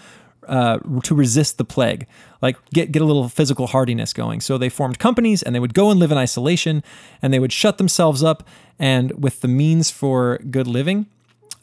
uh, 0.47 0.79
to 1.03 1.15
resist 1.15 1.57
the 1.57 1.63
plague, 1.63 2.07
like 2.41 2.57
get 2.71 2.91
get 2.91 3.01
a 3.01 3.05
little 3.05 3.29
physical 3.29 3.67
hardiness 3.67 4.13
going. 4.13 4.41
So 4.41 4.57
they 4.57 4.69
formed 4.69 4.99
companies 4.99 5.43
and 5.43 5.53
they 5.53 5.59
would 5.59 5.73
go 5.73 5.91
and 5.91 5.99
live 5.99 6.11
in 6.11 6.17
isolation, 6.17 6.83
and 7.21 7.33
they 7.33 7.39
would 7.39 7.53
shut 7.53 7.77
themselves 7.77 8.23
up, 8.23 8.47
and 8.79 9.23
with 9.23 9.41
the 9.41 9.47
means 9.47 9.91
for 9.91 10.39
good 10.49 10.67
living, 10.67 11.05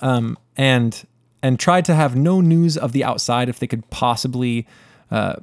um, 0.01 0.39
and 0.57 1.07
and 1.43 1.59
tried 1.59 1.85
to 1.87 1.95
have 1.95 2.17
no 2.17 2.41
news 2.41 2.77
of 2.77 2.93
the 2.93 3.05
outside 3.05 3.49
if 3.49 3.59
they 3.59 3.67
could 3.67 3.89
possibly 3.91 4.67
uh, 5.11 5.37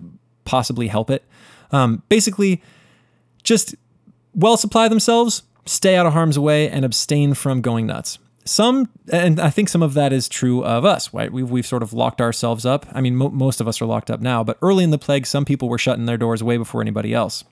possibly 0.45 0.87
help 0.87 1.09
it. 1.09 1.23
Um, 1.71 2.03
basically, 2.09 2.61
just 3.43 3.75
well 4.33 4.55
supply 4.55 4.87
themselves, 4.87 5.43
stay 5.65 5.95
out 5.97 6.05
of 6.05 6.13
harm's 6.13 6.39
way, 6.39 6.69
and 6.69 6.85
abstain 6.85 7.33
from 7.33 7.61
going 7.61 7.85
nuts 7.85 8.17
some, 8.45 8.89
and 9.11 9.39
I 9.39 9.49
think 9.49 9.69
some 9.69 9.81
of 9.81 9.95
that 9.95 10.13
is 10.13 10.29
true 10.29 10.63
of 10.63 10.85
us, 10.85 11.13
right? 11.13 11.31
We've, 11.31 11.49
we've 11.49 11.65
sort 11.65 11.81
of 11.81 11.93
locked 11.93 12.21
ourselves 12.21 12.65
up. 12.65 12.85
I 12.93 13.01
mean, 13.01 13.15
mo- 13.15 13.29
most 13.29 13.59
of 13.59 13.67
us 13.67 13.81
are 13.81 13.85
locked 13.85 14.11
up 14.11 14.21
now, 14.21 14.43
but 14.43 14.57
early 14.61 14.83
in 14.83 14.91
the 14.91 14.99
plague, 14.99 15.25
some 15.25 15.45
people 15.45 15.67
were 15.67 15.79
shutting 15.79 16.05
their 16.05 16.17
doors 16.17 16.43
way 16.43 16.57
before 16.57 16.81
anybody 16.81 17.13
else. 17.13 17.43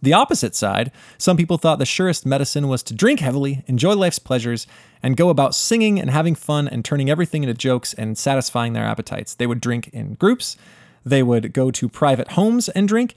The 0.00 0.12
opposite 0.12 0.54
side, 0.54 0.92
some 1.18 1.36
people 1.36 1.58
thought 1.58 1.78
the 1.78 1.84
surest 1.84 2.24
medicine 2.24 2.68
was 2.68 2.82
to 2.84 2.94
drink 2.94 3.20
heavily, 3.20 3.64
enjoy 3.66 3.94
life's 3.94 4.20
pleasures, 4.20 4.66
and 5.02 5.16
go 5.16 5.28
about 5.28 5.54
singing 5.54 6.00
and 6.00 6.10
having 6.10 6.34
fun 6.36 6.68
and 6.68 6.84
turning 6.84 7.10
everything 7.10 7.42
into 7.42 7.54
jokes 7.54 7.94
and 7.94 8.16
satisfying 8.16 8.72
their 8.72 8.84
appetites. 8.84 9.34
They 9.34 9.46
would 9.46 9.60
drink 9.60 9.88
in 9.92 10.14
groups, 10.14 10.56
they 11.04 11.22
would 11.22 11.52
go 11.52 11.70
to 11.70 11.88
private 11.88 12.32
homes 12.32 12.68
and 12.70 12.86
drink, 12.86 13.14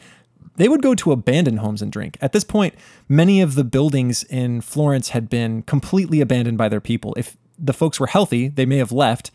they 0.57 0.67
would 0.67 0.81
go 0.81 0.93
to 0.95 1.11
abandoned 1.11 1.59
homes 1.59 1.81
and 1.81 1.91
drink. 1.91 2.17
At 2.21 2.33
this 2.33 2.43
point, 2.43 2.75
many 3.07 3.41
of 3.41 3.55
the 3.55 3.63
buildings 3.63 4.23
in 4.23 4.61
Florence 4.61 5.09
had 5.09 5.29
been 5.29 5.63
completely 5.63 6.21
abandoned 6.21 6.57
by 6.57 6.69
their 6.69 6.81
people. 6.81 7.13
If 7.17 7.37
the 7.57 7.73
folks 7.73 7.99
were 7.99 8.07
healthy, 8.07 8.47
they 8.47 8.65
may 8.65 8.77
have 8.77 8.91
left, 8.91 9.31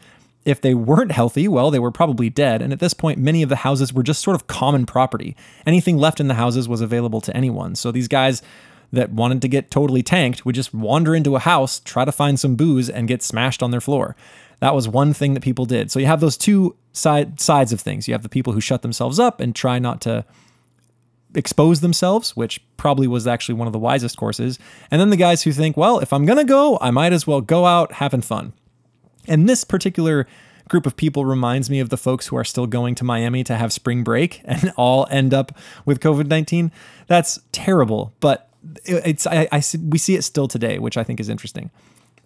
If 0.46 0.60
they 0.60 0.74
weren't 0.74 1.10
healthy, 1.10 1.48
well, 1.48 1.72
they 1.72 1.80
were 1.80 1.90
probably 1.90 2.30
dead. 2.30 2.62
And 2.62 2.72
at 2.72 2.78
this 2.78 2.94
point, 2.94 3.18
many 3.18 3.42
of 3.42 3.48
the 3.48 3.56
houses 3.56 3.92
were 3.92 4.04
just 4.04 4.22
sort 4.22 4.36
of 4.36 4.46
common 4.46 4.86
property. 4.86 5.36
Anything 5.66 5.96
left 5.98 6.20
in 6.20 6.28
the 6.28 6.34
houses 6.34 6.68
was 6.68 6.80
available 6.80 7.20
to 7.22 7.36
anyone. 7.36 7.74
So 7.74 7.90
these 7.90 8.06
guys 8.06 8.42
that 8.92 9.10
wanted 9.10 9.42
to 9.42 9.48
get 9.48 9.72
totally 9.72 10.04
tanked 10.04 10.46
would 10.46 10.54
just 10.54 10.72
wander 10.72 11.16
into 11.16 11.34
a 11.34 11.40
house, 11.40 11.80
try 11.80 12.04
to 12.04 12.12
find 12.12 12.38
some 12.38 12.54
booze, 12.54 12.88
and 12.88 13.08
get 13.08 13.24
smashed 13.24 13.60
on 13.60 13.72
their 13.72 13.80
floor. 13.80 14.14
That 14.60 14.72
was 14.72 14.86
one 14.86 15.12
thing 15.12 15.34
that 15.34 15.42
people 15.42 15.64
did. 15.66 15.90
So 15.90 15.98
you 15.98 16.06
have 16.06 16.20
those 16.20 16.36
two 16.36 16.76
side, 16.92 17.40
sides 17.40 17.72
of 17.72 17.80
things. 17.80 18.06
You 18.06 18.14
have 18.14 18.22
the 18.22 18.28
people 18.28 18.52
who 18.52 18.60
shut 18.60 18.82
themselves 18.82 19.18
up 19.18 19.40
and 19.40 19.52
try 19.52 19.80
not 19.80 20.00
to 20.02 20.24
expose 21.36 21.80
themselves, 21.80 22.34
which 22.34 22.60
probably 22.76 23.06
was 23.06 23.26
actually 23.26 23.54
one 23.54 23.66
of 23.66 23.72
the 23.72 23.78
wisest 23.78 24.16
courses. 24.16 24.58
And 24.90 25.00
then 25.00 25.10
the 25.10 25.16
guys 25.16 25.42
who 25.42 25.52
think, 25.52 25.76
well, 25.76 25.98
if 26.00 26.12
I'm 26.12 26.24
going 26.24 26.38
to 26.38 26.44
go, 26.44 26.78
I 26.80 26.90
might 26.90 27.12
as 27.12 27.26
well 27.26 27.40
go 27.40 27.66
out 27.66 27.92
having 27.92 28.22
fun. 28.22 28.52
And 29.28 29.48
this 29.48 29.64
particular 29.64 30.26
group 30.68 30.86
of 30.86 30.96
people 30.96 31.24
reminds 31.24 31.70
me 31.70 31.78
of 31.78 31.90
the 31.90 31.96
folks 31.96 32.26
who 32.26 32.36
are 32.36 32.44
still 32.44 32.66
going 32.66 32.94
to 32.96 33.04
Miami 33.04 33.44
to 33.44 33.56
have 33.56 33.72
spring 33.72 34.02
break 34.02 34.40
and 34.44 34.72
all 34.76 35.06
end 35.10 35.32
up 35.32 35.56
with 35.84 36.00
COVID 36.00 36.26
19. 36.26 36.72
That's 37.06 37.38
terrible, 37.52 38.12
but 38.20 38.50
it's 38.84 39.26
I, 39.26 39.48
I, 39.52 39.62
we 39.88 39.98
see 39.98 40.16
it 40.16 40.22
still 40.22 40.48
today, 40.48 40.78
which 40.78 40.96
I 40.96 41.04
think 41.04 41.20
is 41.20 41.28
interesting. 41.28 41.70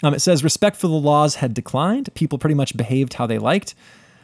Um, 0.02 0.14
it 0.14 0.21
says 0.21 0.43
respect 0.43 0.76
for 0.76 0.87
the 0.87 0.95
laws 0.95 1.37
had 1.37 1.52
declined. 1.52 2.09
People 2.14 2.38
pretty 2.38 2.55
much 2.55 2.76
behaved 2.76 3.14
how 3.14 3.26
they 3.26 3.38
liked. 3.38 3.75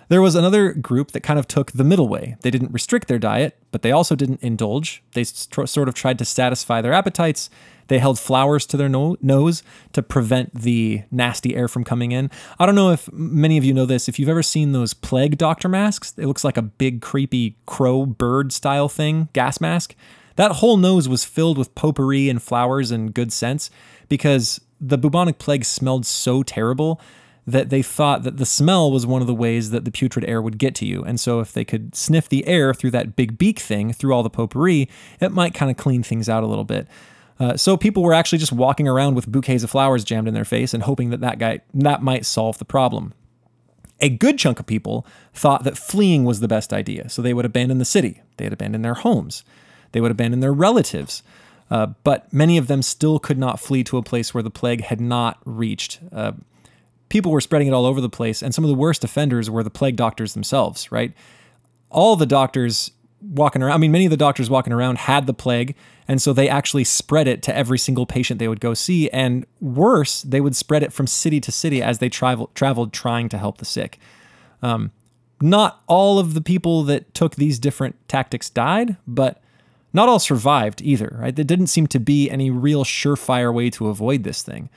There 0.09 0.23
was 0.23 0.35
another 0.37 0.73
group 0.73 1.11
that 1.13 1.23
kind 1.23 1.39
of 1.39 1.49
took 1.49 1.73
the 1.73 1.85
middle 1.85 2.09
way. 2.09 2.37
They 2.43 2.51
didn't 2.51 2.73
restrict 2.73 3.09
their 3.09 3.19
diet, 3.19 3.57
but 3.73 3.83
they 3.83 3.91
also 3.91 4.15
didn't 4.15 4.43
indulge. 4.43 5.03
They 5.15 5.25
st- 5.25 5.69
sort 5.69 5.89
of 5.89 5.95
tried 5.95 6.19
to 6.19 6.25
satisfy 6.25 6.81
their 6.81 6.93
appetites. 6.93 7.51
They 7.89 7.99
held 7.99 8.19
flowers 8.19 8.67
to 8.67 8.77
their 8.77 8.89
no- 8.89 9.17
nose 9.21 9.63
to 9.93 10.03
prevent 10.03 10.55
the 10.55 11.03
nasty 11.11 11.57
air 11.57 11.67
from 11.67 11.85
coming 11.85 12.13
in. 12.13 12.31
I 12.59 12.67
don't 12.67 12.75
know 12.75 12.91
if 12.91 13.13
many 13.13 13.59
of 13.59 13.65
you 13.65 13.75
know 13.75 13.87
this. 13.87 14.09
If 14.09 14.19
you've 14.19 14.29
ever 14.29 14.43
seen 14.43 14.73
those 14.73 14.95
plague 14.95 15.39
doctor 15.39 15.69
masks, 15.69 16.15
it 16.17 16.27
looks 16.27 16.45
like 16.45 16.57
a 16.57 16.63
big, 16.63 17.01
creepy 17.01 17.57
crow 17.67 18.07
bird 18.07 18.53
style 18.53 18.89
thing, 18.89 19.29
gas 19.33 19.61
mask. 19.61 19.95
That 20.37 20.53
whole 20.53 20.77
nose 20.77 21.09
was 21.09 21.25
filled 21.25 21.59
with 21.59 21.75
potpourri 21.75 22.29
and 22.29 22.43
flowers 22.43 22.91
and 22.91 23.13
good 23.13 23.33
scents 23.33 23.71
because 24.09 24.61
the 24.81 24.99
bubonic 24.99 25.39
plague 25.39 25.65
smelled 25.65 26.07
so 26.07 26.43
terrible 26.43 27.01
that 27.47 27.71
they 27.71 27.81
thought 27.83 28.25
that 28.25 28.39
the 28.39 28.47
smell 28.47 28.91
was 28.91 29.07
one 29.07 29.21
of 29.21 29.29
the 29.29 29.35
ways 29.35 29.71
that 29.71 29.85
the 29.85 29.91
putrid 29.93 30.25
air 30.25 30.43
would 30.43 30.59
get 30.59 30.75
to 30.75 30.87
you. 30.87 31.05
And 31.05 31.21
so 31.21 31.39
if 31.41 31.53
they 31.53 31.65
could 31.65 31.95
sniff 31.95 32.29
the 32.29 32.47
air 32.47 32.75
through 32.75 32.91
that 32.91 33.15
big 33.15 33.39
beak 33.39 33.61
thing, 33.61 33.93
through 33.93 34.13
all 34.13 34.25
the 34.25 34.31
potpourri, 34.31 34.89
it 35.21 35.31
might 35.31 35.55
kind 35.55 35.71
of 35.71 35.77
clean 35.77 36.03
things 36.03 36.29
out 36.29 36.43
a 36.43 36.47
little 36.47 36.65
bit. 36.65 36.89
Uh, 37.39 37.57
so 37.57 37.77
people 37.77 38.03
were 38.03 38.15
actually 38.15 38.39
just 38.39 38.53
walking 38.53 38.89
around 38.89 39.15
with 39.15 39.31
bouquets 39.31 39.63
of 39.63 39.71
flowers 39.71 40.05
jammed 40.05 40.27
in 40.27 40.35
their 40.35 40.45
face 40.45 40.75
and 40.75 40.83
hoping 40.83 41.11
that 41.11 41.21
that 41.21 41.39
guy 41.39 41.61
that 41.75 42.03
might 42.03 42.27
solve 42.27 42.59
the 42.59 42.65
problem. 42.65 43.13
A 44.01 44.09
good 44.09 44.39
chunk 44.39 44.59
of 44.59 44.67
people 44.67 45.07
thought 45.33 45.65
that 45.65 45.79
fleeing 45.79 46.25
was 46.25 46.41
the 46.41 46.49
best 46.49 46.73
idea, 46.73 47.09
so 47.09 47.23
they 47.23 47.33
would 47.33 47.45
abandon 47.45 47.79
the 47.79 47.85
city, 47.85 48.23
they'd 48.37 48.53
abandon 48.53 48.83
their 48.83 48.95
homes, 48.95 49.45
they 49.93 50.01
would 50.01 50.11
abandon 50.11 50.41
their 50.41 50.53
relatives. 50.53 51.23
Uh, 51.71 51.87
but 52.05 52.33
many 52.33 52.59
of 52.59 52.69
them 52.69 52.83
still 52.83 53.19
could 53.19 53.39
not 53.39 53.59
flee 53.59 53.83
to 53.85 53.97
a 53.97 54.03
place 54.03 54.33
where 54.33 54.43
the 54.43 54.51
plague 54.51 54.83
had 54.83 55.01
not 55.01 55.39
reached. 55.45 55.99
Uh, 56.13 56.33
people 57.09 57.33
were 57.33 57.41
spreading 57.41 57.69
it 57.69 57.73
all 57.73 57.87
over 57.87 58.01
the 58.01 58.09
place, 58.09 58.43
and 58.43 58.55
some 58.55 58.65
of 58.65 58.69
the 58.69 58.75
worst 58.75 59.05
offenders 59.05 59.49
were 59.51 59.63
the 59.63 59.71
plague 59.71 59.97
doctors 59.97 60.35
themselves, 60.35 60.91
right? 60.91 61.13
All 61.91 62.17
the 62.17 62.27
doctors 62.27 62.91
walking 63.23 63.63
around, 63.63 63.75
I 63.75 63.79
mean, 63.79 63.93
many 63.93 64.07
of 64.07 64.11
the 64.11 64.17
doctors 64.17 64.51
walking 64.51 64.73
around 64.73 64.99
had 64.99 65.27
the 65.27 65.35
plague, 65.35 65.75
and 66.09 66.21
so 66.21 66.33
they 66.33 66.49
actually 66.49 66.85
spread 66.85 67.29
it 67.29 67.43
to 67.45 67.57
every 67.57 67.79
single 67.79 68.07
patient 68.07 68.39
they 68.39 68.49
would 68.49 68.61
go 68.61 68.75
see. 68.75 69.09
And 69.11 69.47
worse, 69.61 70.23
they 70.23 70.41
would 70.41 70.57
spread 70.57 70.83
it 70.83 70.93
from 70.93 71.07
city 71.07 71.41
to 71.41 71.53
city 71.53 71.83
as 71.83 71.99
they 71.99 72.09
travel, 72.09 72.51
traveled 72.55 72.93
trying 72.93 73.29
to 73.31 73.39
help 73.39 73.59
the 73.59 73.65
sick. 73.65 73.99
Um, 74.63 74.93
not 75.41 75.83
all 75.87 76.19
of 76.19 76.35
the 76.35 76.41
people 76.41 76.83
that 76.85 77.13
took 77.15 77.37
these 77.37 77.59
different 77.59 77.97
tactics 78.09 78.49
died, 78.49 78.97
but 79.07 79.43
not 79.93 80.09
all 80.09 80.19
survived 80.19 80.83
either, 80.83 81.17
right? 81.21 81.35
There 81.35 81.45
didn't 81.45 81.69
seem 81.69 81.87
to 81.89 81.99
be 81.99 82.31
any 82.31 82.51
real 82.51 82.85
surefire 82.85 83.53
way 83.53 83.71
to 83.71 83.89
avoid 83.89 84.25
this 84.25 84.43
thing. 84.43 84.71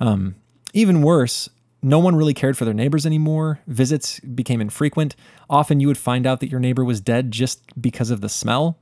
Um, 0.00 0.36
even 0.72 1.02
worse, 1.02 1.48
no 1.82 1.98
one 1.98 2.16
really 2.16 2.34
cared 2.34 2.56
for 2.56 2.64
their 2.64 2.74
neighbors 2.74 3.06
anymore. 3.06 3.60
Visits 3.66 4.20
became 4.20 4.60
infrequent. 4.60 5.14
Often 5.48 5.80
you 5.80 5.86
would 5.86 5.98
find 5.98 6.26
out 6.26 6.40
that 6.40 6.50
your 6.50 6.60
neighbor 6.60 6.84
was 6.84 7.00
dead 7.00 7.30
just 7.30 7.80
because 7.80 8.10
of 8.10 8.20
the 8.20 8.28
smell. 8.28 8.78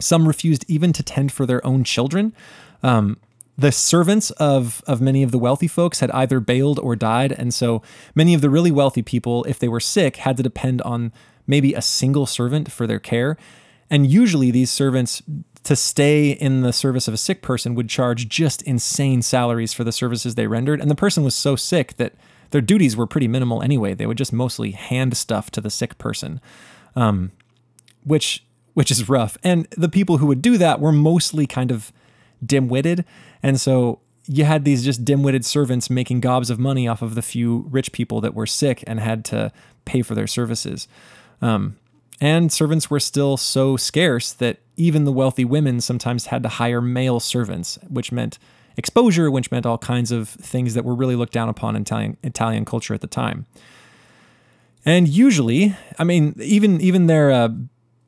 Some 0.00 0.26
refused 0.26 0.64
even 0.68 0.92
to 0.94 1.02
tend 1.02 1.32
for 1.32 1.46
their 1.46 1.64
own 1.66 1.84
children. 1.84 2.34
Um, 2.82 3.18
the 3.58 3.72
servants 3.72 4.30
of, 4.32 4.82
of 4.86 5.00
many 5.00 5.22
of 5.22 5.30
the 5.30 5.38
wealthy 5.38 5.68
folks 5.68 6.00
had 6.00 6.10
either 6.10 6.40
bailed 6.40 6.78
or 6.78 6.94
died. 6.96 7.32
And 7.32 7.52
so 7.52 7.82
many 8.14 8.34
of 8.34 8.40
the 8.40 8.50
really 8.50 8.70
wealthy 8.70 9.02
people, 9.02 9.44
if 9.44 9.58
they 9.58 9.68
were 9.68 9.80
sick, 9.80 10.16
had 10.16 10.36
to 10.36 10.42
depend 10.42 10.82
on 10.82 11.12
maybe 11.46 11.74
a 11.74 11.82
single 11.82 12.26
servant 12.26 12.70
for 12.70 12.86
their 12.86 12.98
care. 12.98 13.36
And 13.90 14.06
usually 14.06 14.50
these 14.50 14.70
servants 14.70 15.22
to 15.62 15.76
stay 15.76 16.30
in 16.30 16.62
the 16.62 16.72
service 16.72 17.08
of 17.08 17.14
a 17.14 17.16
sick 17.16 17.42
person 17.42 17.74
would 17.74 17.88
charge 17.88 18.28
just 18.28 18.62
insane 18.62 19.22
salaries 19.22 19.72
for 19.72 19.84
the 19.84 19.92
services 19.92 20.34
they 20.34 20.46
rendered. 20.46 20.80
And 20.80 20.90
the 20.90 20.94
person 20.94 21.24
was 21.24 21.34
so 21.34 21.56
sick 21.56 21.96
that 21.96 22.14
their 22.50 22.60
duties 22.60 22.96
were 22.96 23.06
pretty 23.06 23.28
minimal 23.28 23.62
anyway. 23.62 23.94
They 23.94 24.06
would 24.06 24.18
just 24.18 24.32
mostly 24.32 24.70
hand 24.70 25.16
stuff 25.16 25.50
to 25.50 25.60
the 25.60 25.70
sick 25.70 25.98
person, 25.98 26.40
um, 26.94 27.32
which 28.04 28.44
which 28.74 28.90
is 28.90 29.08
rough. 29.08 29.38
And 29.42 29.66
the 29.76 29.88
people 29.88 30.18
who 30.18 30.26
would 30.26 30.42
do 30.42 30.58
that 30.58 30.80
were 30.80 30.92
mostly 30.92 31.46
kind 31.46 31.70
of 31.70 31.92
dim-witted, 32.44 33.04
and 33.42 33.58
so 33.58 34.00
you 34.26 34.44
had 34.44 34.64
these 34.64 34.84
just 34.84 35.04
dim-witted 35.04 35.44
servants 35.44 35.88
making 35.88 36.20
gobs 36.20 36.50
of 36.50 36.58
money 36.58 36.86
off 36.86 37.00
of 37.00 37.14
the 37.14 37.22
few 37.22 37.66
rich 37.70 37.90
people 37.92 38.20
that 38.20 38.34
were 38.34 38.46
sick 38.46 38.84
and 38.86 39.00
had 39.00 39.24
to 39.24 39.50
pay 39.84 40.02
for 40.02 40.14
their 40.14 40.26
services. 40.26 40.88
Um, 41.40 41.76
and 42.20 42.50
servants 42.50 42.90
were 42.90 43.00
still 43.00 43.36
so 43.36 43.76
scarce 43.76 44.32
that 44.32 44.58
even 44.76 45.04
the 45.04 45.12
wealthy 45.12 45.44
women 45.44 45.80
sometimes 45.80 46.26
had 46.26 46.42
to 46.42 46.48
hire 46.48 46.80
male 46.80 47.20
servants, 47.20 47.78
which 47.88 48.12
meant 48.12 48.38
exposure, 48.76 49.30
which 49.30 49.50
meant 49.50 49.66
all 49.66 49.78
kinds 49.78 50.12
of 50.12 50.28
things 50.28 50.74
that 50.74 50.84
were 50.84 50.94
really 50.94 51.16
looked 51.16 51.32
down 51.32 51.48
upon 51.48 51.76
in 51.76 51.82
Italian, 51.82 52.16
Italian 52.22 52.64
culture 52.64 52.94
at 52.94 53.00
the 53.00 53.06
time. 53.06 53.46
And 54.84 55.08
usually, 55.08 55.74
I 55.98 56.04
mean, 56.04 56.34
even 56.38 56.80
even 56.80 57.06
their 57.06 57.32
uh, 57.32 57.48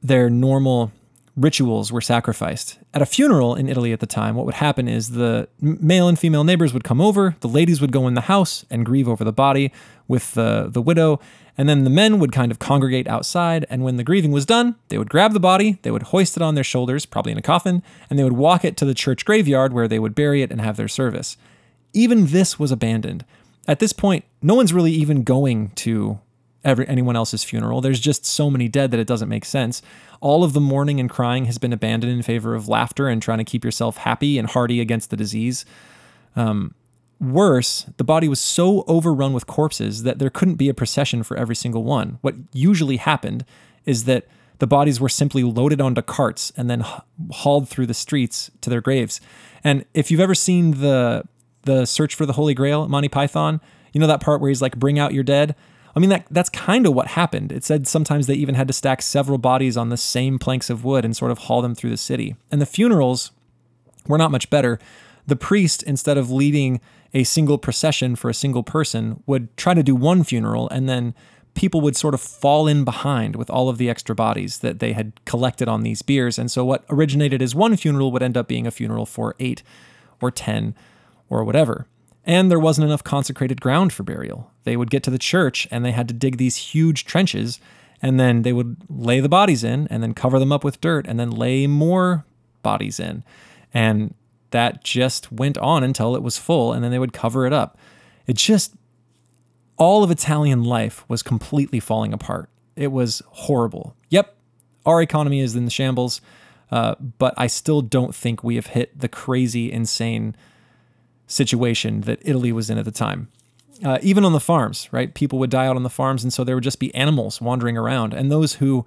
their 0.02 0.30
normal 0.30 0.92
rituals 1.38 1.92
were 1.92 2.00
sacrificed. 2.00 2.78
At 2.92 3.02
a 3.02 3.06
funeral 3.06 3.54
in 3.54 3.68
Italy 3.68 3.92
at 3.92 4.00
the 4.00 4.06
time, 4.06 4.34
what 4.34 4.44
would 4.44 4.56
happen 4.56 4.88
is 4.88 5.10
the 5.10 5.48
male 5.60 6.08
and 6.08 6.18
female 6.18 6.44
neighbors 6.44 6.72
would 6.72 6.84
come 6.84 7.00
over, 7.00 7.36
the 7.40 7.48
ladies 7.48 7.80
would 7.80 7.92
go 7.92 8.08
in 8.08 8.14
the 8.14 8.22
house 8.22 8.64
and 8.70 8.84
grieve 8.84 9.08
over 9.08 9.24
the 9.24 9.32
body 9.32 9.72
with 10.08 10.34
the, 10.34 10.68
the 10.68 10.82
widow, 10.82 11.20
and 11.56 11.68
then 11.68 11.84
the 11.84 11.90
men 11.90 12.18
would 12.18 12.32
kind 12.32 12.50
of 12.50 12.58
congregate 12.58 13.08
outside. 13.08 13.66
And 13.70 13.84
when 13.84 13.96
the 13.96 14.04
grieving 14.04 14.32
was 14.32 14.46
done, 14.46 14.76
they 14.88 14.98
would 14.98 15.10
grab 15.10 15.32
the 15.32 15.40
body, 15.40 15.78
they 15.82 15.90
would 15.90 16.04
hoist 16.04 16.36
it 16.36 16.42
on 16.42 16.54
their 16.54 16.64
shoulders, 16.64 17.06
probably 17.06 17.32
in 17.32 17.38
a 17.38 17.42
coffin, 17.42 17.82
and 18.10 18.18
they 18.18 18.24
would 18.24 18.32
walk 18.34 18.64
it 18.64 18.76
to 18.78 18.84
the 18.84 18.94
church 18.94 19.24
graveyard 19.24 19.72
where 19.72 19.88
they 19.88 19.98
would 19.98 20.14
bury 20.14 20.42
it 20.42 20.50
and 20.50 20.60
have 20.60 20.76
their 20.76 20.88
service. 20.88 21.36
Even 21.92 22.26
this 22.26 22.58
was 22.58 22.70
abandoned. 22.70 23.24
At 23.66 23.80
this 23.80 23.92
point, 23.92 24.24
no 24.42 24.54
one's 24.54 24.72
really 24.72 24.92
even 24.92 25.24
going 25.24 25.70
to 25.76 26.20
every, 26.64 26.86
anyone 26.88 27.16
else's 27.16 27.44
funeral. 27.44 27.80
There's 27.80 28.00
just 28.00 28.24
so 28.26 28.50
many 28.50 28.68
dead 28.68 28.90
that 28.90 29.00
it 29.00 29.06
doesn't 29.06 29.28
make 29.28 29.44
sense. 29.44 29.82
All 30.20 30.42
of 30.42 30.52
the 30.52 30.60
mourning 30.60 30.98
and 31.00 31.08
crying 31.08 31.44
has 31.44 31.58
been 31.58 31.72
abandoned 31.72 32.12
in 32.12 32.22
favor 32.22 32.54
of 32.54 32.68
laughter 32.68 33.08
and 33.08 33.22
trying 33.22 33.38
to 33.38 33.44
keep 33.44 33.64
yourself 33.64 33.98
happy 33.98 34.38
and 34.38 34.48
hearty 34.48 34.80
against 34.80 35.10
the 35.10 35.16
disease. 35.16 35.64
Um, 36.34 36.74
worse, 37.20 37.86
the 37.96 38.04
body 38.04 38.28
was 38.28 38.40
so 38.40 38.84
overrun 38.86 39.32
with 39.32 39.46
corpses 39.46 40.02
that 40.02 40.18
there 40.18 40.30
couldn't 40.30 40.56
be 40.56 40.68
a 40.68 40.74
procession 40.74 41.22
for 41.22 41.36
every 41.36 41.56
single 41.56 41.84
one. 41.84 42.18
What 42.20 42.34
usually 42.52 42.96
happened 42.96 43.44
is 43.84 44.04
that 44.04 44.26
the 44.58 44.66
bodies 44.66 45.00
were 45.00 45.08
simply 45.08 45.42
loaded 45.44 45.80
onto 45.80 46.02
carts 46.02 46.52
and 46.56 46.68
then 46.68 46.84
hauled 47.30 47.68
through 47.68 47.86
the 47.86 47.94
streets 47.94 48.50
to 48.60 48.70
their 48.70 48.80
graves. 48.80 49.20
And 49.62 49.84
if 49.94 50.10
you've 50.10 50.20
ever 50.20 50.34
seen 50.34 50.80
the 50.80 51.24
the 51.62 51.84
search 51.84 52.14
for 52.14 52.24
the 52.24 52.32
Holy 52.32 52.54
Grail, 52.54 52.88
Monty 52.88 53.08
Python, 53.08 53.60
you 53.92 54.00
know 54.00 54.06
that 54.06 54.20
part 54.20 54.40
where 54.40 54.48
he's 54.48 54.62
like, 54.62 54.78
"Bring 54.78 54.98
out 54.98 55.12
your 55.12 55.24
dead." 55.24 55.54
I 55.94 56.00
mean, 56.00 56.10
that 56.10 56.26
that's 56.30 56.48
kind 56.48 56.86
of 56.86 56.94
what 56.94 57.08
happened. 57.08 57.52
It 57.52 57.64
said 57.64 57.86
sometimes 57.86 58.26
they 58.26 58.34
even 58.34 58.54
had 58.54 58.68
to 58.68 58.74
stack 58.74 59.02
several 59.02 59.38
bodies 59.38 59.76
on 59.76 59.88
the 59.88 59.96
same 59.96 60.38
planks 60.38 60.70
of 60.70 60.84
wood 60.84 61.04
and 61.04 61.16
sort 61.16 61.30
of 61.30 61.38
haul 61.38 61.62
them 61.62 61.74
through 61.74 61.90
the 61.90 61.96
city. 61.96 62.36
And 62.50 62.60
the 62.60 62.66
funerals 62.66 63.32
were 64.06 64.18
not 64.18 64.30
much 64.30 64.50
better. 64.50 64.78
The 65.26 65.36
priest, 65.36 65.82
instead 65.82 66.16
of 66.16 66.30
leading 66.30 66.80
a 67.12 67.24
single 67.24 67.58
procession 67.58 68.16
for 68.16 68.30
a 68.30 68.34
single 68.34 68.62
person, 68.62 69.22
would 69.26 69.54
try 69.56 69.74
to 69.74 69.82
do 69.82 69.94
one 69.94 70.24
funeral 70.24 70.68
and 70.70 70.88
then 70.88 71.14
people 71.54 71.80
would 71.80 71.96
sort 71.96 72.14
of 72.14 72.20
fall 72.20 72.68
in 72.68 72.84
behind 72.84 73.34
with 73.34 73.50
all 73.50 73.68
of 73.68 73.78
the 73.78 73.90
extra 73.90 74.14
bodies 74.14 74.60
that 74.60 74.78
they 74.78 74.92
had 74.92 75.12
collected 75.24 75.68
on 75.68 75.82
these 75.82 76.02
biers. 76.02 76.38
And 76.38 76.50
so 76.50 76.64
what 76.64 76.84
originated 76.88 77.42
as 77.42 77.54
one 77.54 77.76
funeral 77.76 78.12
would 78.12 78.22
end 78.22 78.36
up 78.36 78.46
being 78.46 78.66
a 78.66 78.70
funeral 78.70 79.06
for 79.06 79.34
eight 79.40 79.62
or 80.20 80.30
10 80.30 80.74
or 81.28 81.42
whatever 81.44 81.86
and 82.24 82.50
there 82.50 82.58
wasn't 82.58 82.86
enough 82.86 83.04
consecrated 83.04 83.60
ground 83.60 83.92
for 83.92 84.02
burial. 84.02 84.50
They 84.64 84.76
would 84.76 84.90
get 84.90 85.02
to 85.04 85.10
the 85.10 85.18
church 85.18 85.66
and 85.70 85.84
they 85.84 85.92
had 85.92 86.08
to 86.08 86.14
dig 86.14 86.36
these 86.36 86.56
huge 86.56 87.04
trenches, 87.04 87.60
and 88.00 88.20
then 88.20 88.42
they 88.42 88.52
would 88.52 88.76
lay 88.88 89.20
the 89.20 89.28
bodies 89.28 89.64
in 89.64 89.88
and 89.88 90.02
then 90.02 90.14
cover 90.14 90.38
them 90.38 90.52
up 90.52 90.62
with 90.62 90.80
dirt 90.80 91.06
and 91.06 91.18
then 91.18 91.30
lay 91.30 91.66
more 91.66 92.24
bodies 92.62 93.00
in. 93.00 93.24
And 93.72 94.14
that 94.50 94.84
just 94.84 95.32
went 95.32 95.58
on 95.58 95.82
until 95.82 96.16
it 96.16 96.22
was 96.22 96.38
full, 96.38 96.72
and 96.72 96.82
then 96.82 96.90
they 96.90 96.98
would 96.98 97.12
cover 97.12 97.46
it 97.46 97.52
up. 97.52 97.76
It 98.26 98.36
just, 98.36 98.74
all 99.76 100.02
of 100.02 100.10
Italian 100.10 100.64
life 100.64 101.04
was 101.08 101.22
completely 101.22 101.80
falling 101.80 102.12
apart. 102.12 102.48
It 102.76 102.92
was 102.92 103.22
horrible. 103.26 103.96
Yep, 104.08 104.34
our 104.86 105.02
economy 105.02 105.40
is 105.40 105.54
in 105.54 105.64
the 105.64 105.70
shambles, 105.70 106.20
uh, 106.70 106.94
but 107.18 107.34
I 107.36 107.46
still 107.46 107.82
don't 107.82 108.14
think 108.14 108.42
we 108.42 108.54
have 108.54 108.68
hit 108.68 108.98
the 108.98 109.08
crazy, 109.08 109.70
insane 109.72 110.36
situation 111.28 112.00
that 112.00 112.18
Italy 112.22 112.50
was 112.50 112.68
in 112.68 112.78
at 112.78 112.84
the 112.84 112.90
time. 112.90 113.28
Uh, 113.84 113.98
even 114.02 114.24
on 114.24 114.32
the 114.32 114.40
farms, 114.40 114.88
right? 114.90 115.14
People 115.14 115.38
would 115.38 115.50
die 115.50 115.66
out 115.66 115.76
on 115.76 115.84
the 115.84 115.90
farms, 115.90 116.24
and 116.24 116.32
so 116.32 116.42
there 116.42 116.56
would 116.56 116.64
just 116.64 116.80
be 116.80 116.92
animals 116.96 117.40
wandering 117.40 117.76
around. 117.76 118.12
And 118.12 118.32
those 118.32 118.54
who 118.54 118.84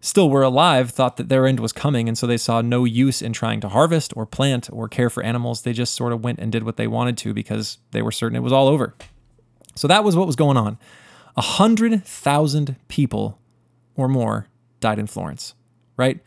still 0.00 0.28
were 0.28 0.42
alive 0.42 0.90
thought 0.90 1.16
that 1.16 1.30
their 1.30 1.46
end 1.46 1.60
was 1.60 1.72
coming, 1.72 2.08
and 2.08 2.18
so 2.18 2.26
they 2.26 2.36
saw 2.36 2.60
no 2.60 2.84
use 2.84 3.22
in 3.22 3.32
trying 3.32 3.60
to 3.60 3.70
harvest 3.70 4.12
or 4.16 4.26
plant 4.26 4.68
or 4.70 4.86
care 4.86 5.08
for 5.08 5.22
animals. 5.22 5.62
They 5.62 5.72
just 5.72 5.94
sort 5.94 6.12
of 6.12 6.22
went 6.22 6.40
and 6.40 6.52
did 6.52 6.64
what 6.64 6.76
they 6.76 6.86
wanted 6.86 7.16
to 7.18 7.32
because 7.32 7.78
they 7.92 8.02
were 8.02 8.12
certain 8.12 8.36
it 8.36 8.42
was 8.42 8.52
all 8.52 8.68
over. 8.68 8.94
So 9.74 9.88
that 9.88 10.04
was 10.04 10.14
what 10.14 10.26
was 10.26 10.36
going 10.36 10.58
on. 10.58 10.76
A 11.36 11.42
hundred 11.42 12.04
thousand 12.04 12.76
people 12.88 13.38
or 13.94 14.08
more 14.08 14.48
died 14.80 14.98
in 14.98 15.06
Florence, 15.06 15.54
right? 15.96 16.20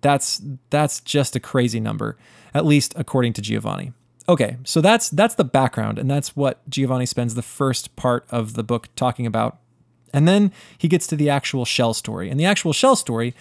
That's 0.00 0.40
that's 0.70 1.00
just 1.00 1.34
a 1.34 1.40
crazy 1.40 1.80
number, 1.80 2.16
at 2.54 2.64
least 2.64 2.92
according 2.96 3.32
to 3.34 3.42
Giovanni. 3.42 3.92
Okay, 4.28 4.56
so 4.64 4.80
that's 4.80 5.08
that's 5.08 5.36
the 5.36 5.44
background, 5.44 5.98
and 5.98 6.10
that's 6.10 6.34
what 6.34 6.68
Giovanni 6.68 7.06
spends 7.06 7.34
the 7.34 7.42
first 7.42 7.94
part 7.96 8.26
of 8.30 8.54
the 8.54 8.64
book 8.64 8.88
talking 8.96 9.26
about 9.26 9.58
and 10.16 10.26
then 10.26 10.50
he 10.78 10.88
gets 10.88 11.06
to 11.08 11.16
the 11.16 11.28
actual 11.28 11.66
shell 11.66 11.92
story. 11.92 12.30
And 12.30 12.40
the 12.40 12.46
actual 12.46 12.72
shell 12.72 12.96
story 12.96 13.34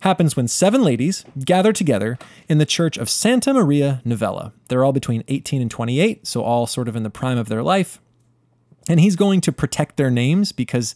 happens 0.00 0.34
when 0.34 0.48
seven 0.48 0.82
ladies 0.82 1.26
gather 1.44 1.74
together 1.74 2.18
in 2.48 2.56
the 2.56 2.64
church 2.64 2.96
of 2.96 3.10
Santa 3.10 3.52
Maria 3.52 4.00
Novella. 4.02 4.54
They're 4.68 4.82
all 4.82 4.94
between 4.94 5.24
18 5.28 5.60
and 5.60 5.70
28, 5.70 6.26
so 6.26 6.42
all 6.42 6.66
sort 6.66 6.88
of 6.88 6.96
in 6.96 7.02
the 7.02 7.10
prime 7.10 7.36
of 7.36 7.50
their 7.50 7.62
life. 7.62 8.00
And 8.88 8.98
he's 8.98 9.14
going 9.14 9.42
to 9.42 9.52
protect 9.52 9.98
their 9.98 10.10
names 10.10 10.52
because 10.52 10.94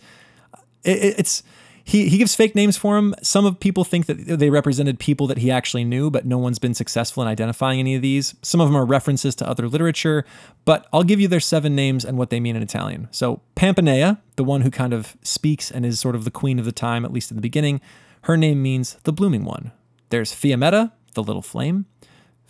it's 0.84 1.42
he, 1.88 2.08
he 2.08 2.18
gives 2.18 2.34
fake 2.34 2.56
names 2.56 2.76
for 2.76 2.96
them. 2.96 3.14
Some 3.22 3.46
of 3.46 3.60
people 3.60 3.84
think 3.84 4.06
that 4.06 4.14
they 4.40 4.50
represented 4.50 4.98
people 4.98 5.28
that 5.28 5.38
he 5.38 5.52
actually 5.52 5.84
knew, 5.84 6.10
but 6.10 6.26
no 6.26 6.36
one's 6.36 6.58
been 6.58 6.74
successful 6.74 7.22
in 7.22 7.28
identifying 7.28 7.78
any 7.78 7.94
of 7.94 8.02
these. 8.02 8.34
Some 8.42 8.60
of 8.60 8.66
them 8.66 8.76
are 8.76 8.84
references 8.84 9.36
to 9.36 9.48
other 9.48 9.68
literature, 9.68 10.24
but 10.64 10.88
I'll 10.92 11.04
give 11.04 11.20
you 11.20 11.28
their 11.28 11.38
seven 11.38 11.76
names 11.76 12.04
and 12.04 12.18
what 12.18 12.30
they 12.30 12.40
mean 12.40 12.56
in 12.56 12.62
Italian. 12.62 13.06
So 13.12 13.40
Pampinea, 13.54 14.18
the 14.34 14.42
one 14.42 14.62
who 14.62 14.70
kind 14.70 14.92
of 14.92 15.16
speaks 15.22 15.70
and 15.70 15.86
is 15.86 16.00
sort 16.00 16.16
of 16.16 16.24
the 16.24 16.32
queen 16.32 16.58
of 16.58 16.64
the 16.64 16.72
time, 16.72 17.04
at 17.04 17.12
least 17.12 17.30
in 17.30 17.36
the 17.36 17.40
beginning, 17.40 17.80
her 18.22 18.36
name 18.36 18.60
means 18.60 18.94
the 19.04 19.12
blooming 19.12 19.44
one. 19.44 19.70
There's 20.08 20.34
Fiammetta, 20.34 20.90
the 21.14 21.22
little 21.22 21.40
flame, 21.40 21.86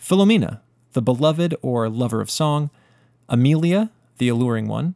Filomena, 0.01 0.61
the 0.93 1.01
beloved 1.03 1.53
or 1.61 1.89
lover 1.89 2.21
of 2.21 2.31
song, 2.31 2.71
Amelia, 3.29 3.91
the 4.17 4.29
alluring 4.29 4.67
one, 4.67 4.95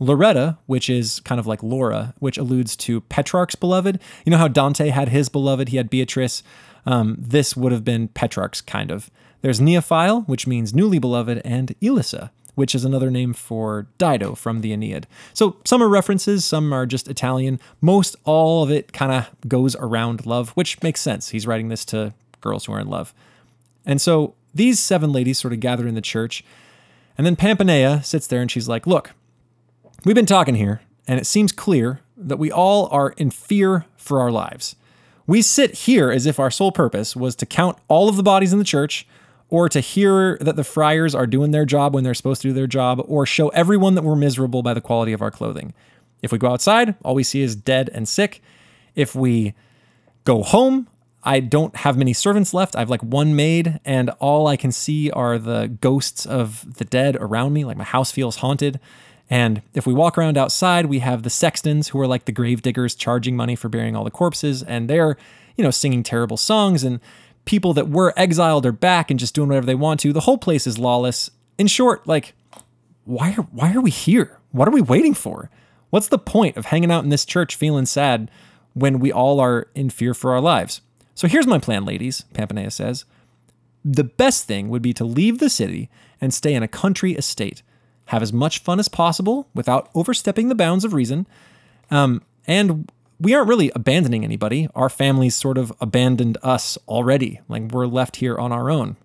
Lauretta, 0.00 0.56
which 0.66 0.88
is 0.88 1.20
kind 1.20 1.38
of 1.38 1.46
like 1.46 1.62
Laura, 1.62 2.14
which 2.18 2.38
alludes 2.38 2.74
to 2.76 3.02
Petrarch's 3.02 3.54
beloved. 3.54 4.00
You 4.24 4.30
know 4.30 4.38
how 4.38 4.48
Dante 4.48 4.88
had 4.88 5.10
his 5.10 5.28
beloved, 5.28 5.68
he 5.68 5.76
had 5.76 5.90
Beatrice. 5.90 6.42
Um, 6.86 7.16
this 7.18 7.56
would 7.56 7.72
have 7.72 7.84
been 7.84 8.08
Petrarch's 8.08 8.62
kind 8.62 8.90
of. 8.90 9.10
There's 9.42 9.60
Neophile, 9.60 10.26
which 10.26 10.46
means 10.46 10.74
newly 10.74 10.98
beloved, 10.98 11.40
and 11.44 11.74
Elissa, 11.80 12.30
which 12.54 12.74
is 12.74 12.84
another 12.84 13.10
name 13.10 13.32
for 13.32 13.86
Dido 13.98 14.34
from 14.34 14.60
the 14.60 14.72
Aeneid. 14.72 15.06
So 15.34 15.56
some 15.64 15.82
are 15.82 15.88
references, 15.88 16.44
some 16.44 16.72
are 16.72 16.86
just 16.86 17.08
Italian. 17.08 17.60
Most 17.80 18.16
all 18.24 18.62
of 18.62 18.70
it 18.70 18.92
kind 18.92 19.12
of 19.12 19.48
goes 19.48 19.76
around 19.76 20.26
love, 20.26 20.50
which 20.50 20.82
makes 20.82 21.00
sense. 21.00 21.30
He's 21.30 21.46
writing 21.46 21.68
this 21.68 21.84
to 21.86 22.14
girls 22.40 22.64
who 22.66 22.72
are 22.72 22.80
in 22.80 22.88
love. 22.88 23.14
And 23.86 24.00
so 24.00 24.34
these 24.54 24.78
seven 24.78 25.12
ladies 25.12 25.38
sort 25.38 25.52
of 25.52 25.60
gather 25.60 25.86
in 25.86 25.94
the 25.94 26.00
church. 26.00 26.44
And 27.16 27.26
then 27.26 27.36
Pampinea 27.36 28.04
sits 28.04 28.26
there 28.26 28.40
and 28.40 28.50
she's 28.50 28.68
like, 28.68 28.86
Look, 28.86 29.12
We've 30.02 30.14
been 30.14 30.24
talking 30.24 30.54
here, 30.54 30.80
and 31.06 31.20
it 31.20 31.26
seems 31.26 31.52
clear 31.52 32.00
that 32.16 32.38
we 32.38 32.50
all 32.50 32.88
are 32.90 33.10
in 33.18 33.30
fear 33.30 33.84
for 33.98 34.18
our 34.18 34.30
lives. 34.30 34.74
We 35.26 35.42
sit 35.42 35.74
here 35.74 36.10
as 36.10 36.24
if 36.24 36.40
our 36.40 36.50
sole 36.50 36.72
purpose 36.72 37.14
was 37.14 37.36
to 37.36 37.44
count 37.44 37.76
all 37.86 38.08
of 38.08 38.16
the 38.16 38.22
bodies 38.22 38.54
in 38.54 38.58
the 38.58 38.64
church, 38.64 39.06
or 39.50 39.68
to 39.68 39.80
hear 39.80 40.38
that 40.40 40.56
the 40.56 40.64
friars 40.64 41.14
are 41.14 41.26
doing 41.26 41.50
their 41.50 41.66
job 41.66 41.92
when 41.92 42.02
they're 42.02 42.14
supposed 42.14 42.40
to 42.42 42.48
do 42.48 42.54
their 42.54 42.66
job, 42.66 43.04
or 43.06 43.26
show 43.26 43.48
everyone 43.50 43.94
that 43.94 44.02
we're 44.02 44.16
miserable 44.16 44.62
by 44.62 44.72
the 44.72 44.80
quality 44.80 45.12
of 45.12 45.20
our 45.20 45.30
clothing. 45.30 45.74
If 46.22 46.32
we 46.32 46.38
go 46.38 46.48
outside, 46.48 46.94
all 47.04 47.14
we 47.14 47.22
see 47.22 47.42
is 47.42 47.54
dead 47.54 47.90
and 47.92 48.08
sick. 48.08 48.40
If 48.94 49.14
we 49.14 49.52
go 50.24 50.42
home, 50.42 50.88
I 51.22 51.40
don't 51.40 51.76
have 51.76 51.98
many 51.98 52.14
servants 52.14 52.54
left. 52.54 52.74
I 52.74 52.78
have 52.78 52.88
like 52.88 53.02
one 53.02 53.36
maid, 53.36 53.80
and 53.84 54.08
all 54.18 54.46
I 54.46 54.56
can 54.56 54.72
see 54.72 55.10
are 55.10 55.38
the 55.38 55.68
ghosts 55.68 56.24
of 56.24 56.76
the 56.78 56.86
dead 56.86 57.16
around 57.16 57.52
me. 57.52 57.66
Like 57.66 57.76
my 57.76 57.84
house 57.84 58.10
feels 58.10 58.36
haunted. 58.36 58.80
And 59.30 59.62
if 59.74 59.86
we 59.86 59.94
walk 59.94 60.18
around 60.18 60.36
outside, 60.36 60.86
we 60.86 60.98
have 60.98 61.22
the 61.22 61.30
sextons 61.30 61.88
who 61.88 62.00
are 62.00 62.06
like 62.06 62.24
the 62.24 62.32
grave 62.32 62.62
diggers 62.62 62.96
charging 62.96 63.36
money 63.36 63.54
for 63.54 63.68
burying 63.68 63.94
all 63.94 64.02
the 64.02 64.10
corpses, 64.10 64.62
and 64.64 64.90
they're, 64.90 65.16
you 65.56 65.62
know, 65.62 65.70
singing 65.70 66.02
terrible 66.02 66.36
songs. 66.36 66.82
And 66.82 67.00
people 67.44 67.72
that 67.74 67.88
were 67.88 68.12
exiled 68.16 68.66
are 68.66 68.72
back 68.72 69.08
and 69.10 69.20
just 69.20 69.34
doing 69.34 69.48
whatever 69.48 69.66
they 69.66 69.76
want 69.76 70.00
to. 70.00 70.12
The 70.12 70.20
whole 70.20 70.38
place 70.38 70.66
is 70.66 70.78
lawless. 70.78 71.30
In 71.58 71.68
short, 71.68 72.06
like, 72.08 72.34
why 73.04 73.32
are 73.38 73.46
why 73.52 73.72
are 73.72 73.80
we 73.80 73.90
here? 73.90 74.38
What 74.50 74.66
are 74.66 74.72
we 74.72 74.82
waiting 74.82 75.14
for? 75.14 75.48
What's 75.90 76.08
the 76.08 76.18
point 76.18 76.56
of 76.56 76.66
hanging 76.66 76.90
out 76.90 77.04
in 77.04 77.10
this 77.10 77.24
church 77.24 77.56
feeling 77.56 77.86
sad 77.86 78.30
when 78.74 78.98
we 78.98 79.12
all 79.12 79.40
are 79.40 79.68
in 79.74 79.90
fear 79.90 80.12
for 80.12 80.32
our 80.32 80.40
lives? 80.40 80.80
So 81.14 81.28
here's 81.28 81.46
my 81.46 81.58
plan, 81.58 81.84
ladies, 81.84 82.24
Pampinea 82.34 82.72
says. 82.72 83.04
The 83.84 84.04
best 84.04 84.44
thing 84.46 84.68
would 84.68 84.82
be 84.82 84.92
to 84.94 85.04
leave 85.04 85.38
the 85.38 85.50
city 85.50 85.88
and 86.20 86.34
stay 86.34 86.54
in 86.54 86.62
a 86.62 86.68
country 86.68 87.12
estate 87.14 87.62
have 88.10 88.22
as 88.22 88.32
much 88.32 88.58
fun 88.58 88.80
as 88.80 88.88
possible 88.88 89.48
without 89.54 89.88
overstepping 89.94 90.48
the 90.48 90.54
bounds 90.56 90.84
of 90.84 90.92
reason. 90.92 91.28
Um, 91.92 92.22
and 92.44 92.90
we 93.20 93.34
aren't 93.34 93.48
really 93.48 93.70
abandoning 93.76 94.24
anybody. 94.24 94.68
Our 94.74 94.88
families 94.88 95.36
sort 95.36 95.56
of 95.56 95.72
abandoned 95.80 96.36
us 96.42 96.76
already. 96.88 97.40
Like 97.48 97.70
we're 97.70 97.86
left 97.86 98.16
here 98.16 98.36
on 98.36 98.50
our 98.50 98.68
own. 98.68 98.96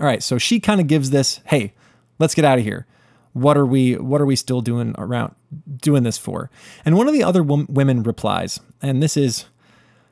All 0.00 0.06
right, 0.06 0.24
so 0.24 0.38
she 0.38 0.58
kind 0.58 0.80
of 0.80 0.88
gives 0.88 1.10
this, 1.10 1.40
"Hey, 1.44 1.72
let's 2.18 2.34
get 2.34 2.44
out 2.44 2.58
of 2.58 2.64
here. 2.64 2.84
What 3.32 3.56
are 3.56 3.66
we 3.66 3.94
what 3.94 4.20
are 4.20 4.26
we 4.26 4.34
still 4.34 4.60
doing 4.60 4.96
around 4.98 5.36
doing 5.80 6.02
this 6.02 6.18
for?" 6.18 6.50
And 6.84 6.96
one 6.96 7.06
of 7.06 7.14
the 7.14 7.22
other 7.22 7.44
women 7.44 8.02
replies, 8.02 8.58
and 8.82 9.00
this 9.00 9.16
is 9.16 9.44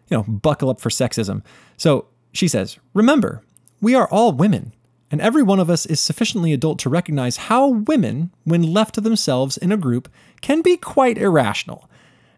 you 0.08 0.16
know, 0.16 0.22
buckle 0.22 0.70
up 0.70 0.80
for 0.80 0.88
sexism. 0.88 1.42
So, 1.76 2.06
she 2.32 2.46
says, 2.46 2.78
"Remember, 2.94 3.42
we 3.80 3.96
are 3.96 4.06
all 4.08 4.30
women 4.30 4.72
and 5.12 5.20
every 5.20 5.42
one 5.42 5.60
of 5.60 5.70
us 5.70 5.86
is 5.86 6.00
sufficiently 6.00 6.52
adult 6.52 6.78
to 6.80 6.88
recognize 6.88 7.36
how 7.36 7.68
women, 7.68 8.32
when 8.44 8.62
left 8.62 8.94
to 8.96 9.00
themselves 9.00 9.58
in 9.58 9.70
a 9.70 9.76
group, 9.76 10.08
can 10.40 10.62
be 10.62 10.76
quite 10.76 11.18
irrational, 11.18 11.88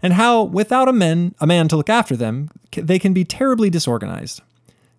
and 0.03 0.13
how, 0.15 0.43
without 0.43 0.89
a, 0.89 0.93
man, 0.93 1.35
a 1.41 1.47
man 1.47 1.69
to 1.69 1.77
look 1.77 1.89
after 1.89 2.17
them, 2.17 2.51
they 2.73 2.99
can 2.99 3.15
be 3.15 3.25
terribly 3.25 3.71
disorganized. 3.71 4.43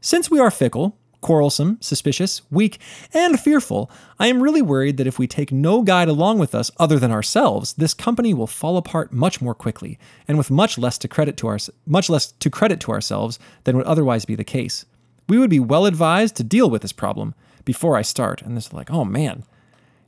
Since 0.02 0.32
we 0.32 0.40
are 0.40 0.50
fickle, 0.50 0.98
quarrelsome, 1.22 1.78
suspicious, 1.82 2.42
weak, 2.50 2.80
and 3.14 3.40
fearful, 3.40 3.92
I 4.20 4.28
am 4.28 4.42
really 4.42 4.62
worried 4.62 4.98
that 4.98 5.08
if 5.08 5.20
we 5.20 5.28
take 5.28 5.52
no 5.52 5.82
guide 5.82 6.08
along 6.08 6.40
with 6.40 6.56
us 6.56 6.72
other 6.78 6.98
than 6.98 7.12
ourselves, 7.12 7.74
this 7.74 7.94
company 7.94 8.34
will 8.34 8.48
fall 8.48 8.78
apart 8.78 9.12
much 9.12 9.42
more 9.42 9.56
quickly, 9.56 10.00
and 10.28 10.38
with 10.38 10.50
much 10.50 10.78
less 10.78 10.98
to 11.00 11.08
credit 11.08 11.36
to 11.38 11.48
our, 11.48 11.58
much 11.86 12.10
less 12.10 12.32
to 12.32 12.50
credit 12.50 12.80
to 12.82 12.92
ourselves 12.92 13.38
than 13.64 13.76
would 13.76 13.86
otherwise 13.86 14.24
be 14.24 14.36
the 14.36 14.44
case. 14.44 14.86
We 15.28 15.40
would 15.40 15.50
be 15.50 15.60
well 15.60 15.88
advised 15.88 16.36
to 16.38 16.44
deal 16.44 16.70
with 16.70 16.84
this 16.84 16.94
problem, 16.94 17.36
before 17.65 17.97
I 17.97 18.01
start. 18.01 18.41
And 18.41 18.56
this 18.56 18.67
is 18.67 18.73
like, 18.73 18.91
oh 18.91 19.04
man, 19.04 19.43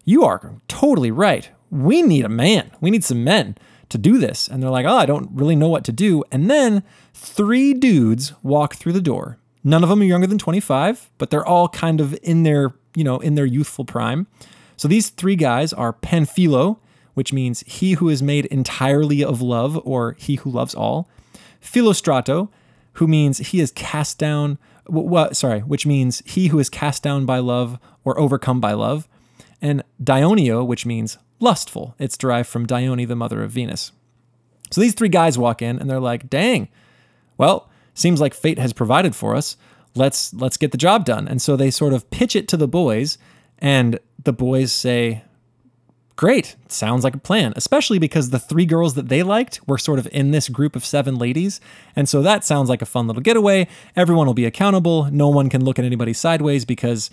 you 0.05 0.23
are 0.23 0.53
totally 0.67 1.11
right. 1.11 1.49
We 1.69 2.01
need 2.01 2.23
a 2.23 2.29
man. 2.29 2.71
We 2.79 2.91
need 2.91 3.03
some 3.03 3.23
men 3.23 3.57
to 3.89 3.97
do 3.97 4.17
this. 4.17 4.47
And 4.47 4.61
they're 4.61 4.69
like, 4.69 4.85
oh, 4.85 4.95
I 4.95 5.05
don't 5.05 5.29
really 5.33 5.55
know 5.55 5.67
what 5.67 5.83
to 5.85 5.91
do. 5.91 6.23
And 6.31 6.49
then 6.49 6.83
three 7.13 7.73
dudes 7.73 8.33
walk 8.43 8.75
through 8.75 8.93
the 8.93 9.01
door. 9.01 9.37
None 9.63 9.83
of 9.83 9.89
them 9.89 10.01
are 10.01 10.05
younger 10.05 10.27
than 10.27 10.37
25, 10.37 11.09
but 11.17 11.29
they're 11.29 11.45
all 11.45 11.67
kind 11.67 11.99
of 11.99 12.17
in 12.23 12.43
their, 12.43 12.73
you 12.95 13.03
know, 13.03 13.19
in 13.19 13.35
their 13.35 13.45
youthful 13.45 13.83
prime. 13.83 14.27
So 14.77 14.87
these 14.87 15.09
three 15.09 15.35
guys 15.35 15.73
are 15.73 15.91
Panfilo, 15.91 16.77
which 17.15 17.33
means 17.33 17.61
he 17.61 17.93
who 17.93 18.09
is 18.09 18.21
made 18.21 18.45
entirely 18.45 19.23
of 19.23 19.41
love 19.41 19.81
or 19.83 20.15
he 20.19 20.35
who 20.35 20.51
loves 20.51 20.75
all. 20.75 21.09
Filostrato, 21.61 22.49
who 22.93 23.07
means 23.07 23.39
he 23.39 23.59
is 23.59 23.71
cast 23.71 24.17
down 24.17 24.57
what 24.89 25.36
sorry, 25.36 25.62
which 25.62 25.86
means 25.86 26.21
he 26.26 26.47
who 26.47 26.60
is 26.60 26.69
cast 26.69 27.04
down 27.04 27.26
by 27.26 27.39
love 27.39 27.80
or 28.04 28.19
overcome 28.19 28.60
by 28.60 28.73
love, 28.73 29.08
and 29.62 29.84
Dioneo, 30.02 30.65
which 30.65 30.86
means 30.86 31.17
lustful. 31.39 31.95
It's 32.00 32.17
derived 32.17 32.50
from 32.50 32.65
Dione, 32.65 33.06
the 33.06 33.15
mother 33.15 33.43
of 33.43 33.52
Venus. 33.52 33.91
So 34.71 34.82
these 34.82 34.93
three 34.93 35.10
guys 35.10 35.38
walk 35.38 35.62
in 35.62 35.80
and 35.80 35.89
they're 35.89 36.00
like, 36.00 36.30
"Dang, 36.30 36.67
well, 37.38 37.69
seems 37.93 38.19
like 38.19 38.34
fate 38.34 38.60
has 38.60 38.73
provided 38.73 39.15
for 39.15 39.36
us. 39.36 39.58
Let's 39.95 40.34
let's 40.34 40.58
get 40.58 40.71
the 40.71 40.78
job 40.78 41.06
done." 41.06 41.28
And 41.28 41.41
so 41.41 41.56
they 41.56 41.71
sort 41.71 41.93
of 41.93 42.10
pitch 42.10 42.36
it 42.36 42.47
to 42.50 42.58
the 42.58 42.67
boys, 42.67 43.17
and 43.60 44.00
the 44.23 44.34
boys 44.34 44.71
say, 44.71 45.23
Great. 46.17 46.56
Sounds 46.67 47.03
like 47.03 47.13
a 47.13 47.19
plan, 47.19 47.53
especially 47.56 47.99
because 47.99 48.32
the 48.32 48.39
three 48.39 48.65
girls 48.65 48.95
that 48.95 49.08
they 49.08 49.21
liked 49.21 49.65
were 49.67 49.77
sort 49.77 49.99
of 49.99 50.08
in 50.12 50.32
this 50.32 50.49
group 50.49 50.75
of 50.75 50.84
seven 50.84 51.15
ladies. 51.15 51.62
And 51.95 52.10
so 52.10 52.23
that 52.23 52.43
sounds 52.43 52.69
like 52.69 52.82
a 52.82 52.88
fun 52.88 53.06
little 53.08 53.21
getaway. 53.21 53.67
Everyone 53.95 54.25
will 54.25 54.34
be 54.34 54.45
accountable. 54.45 55.06
No 55.12 55.30
one 55.30 55.47
can 55.47 55.63
look 55.63 55.77
at 55.77 55.86
anybody 55.86 56.13
sideways 56.13 56.65
because 56.65 57.12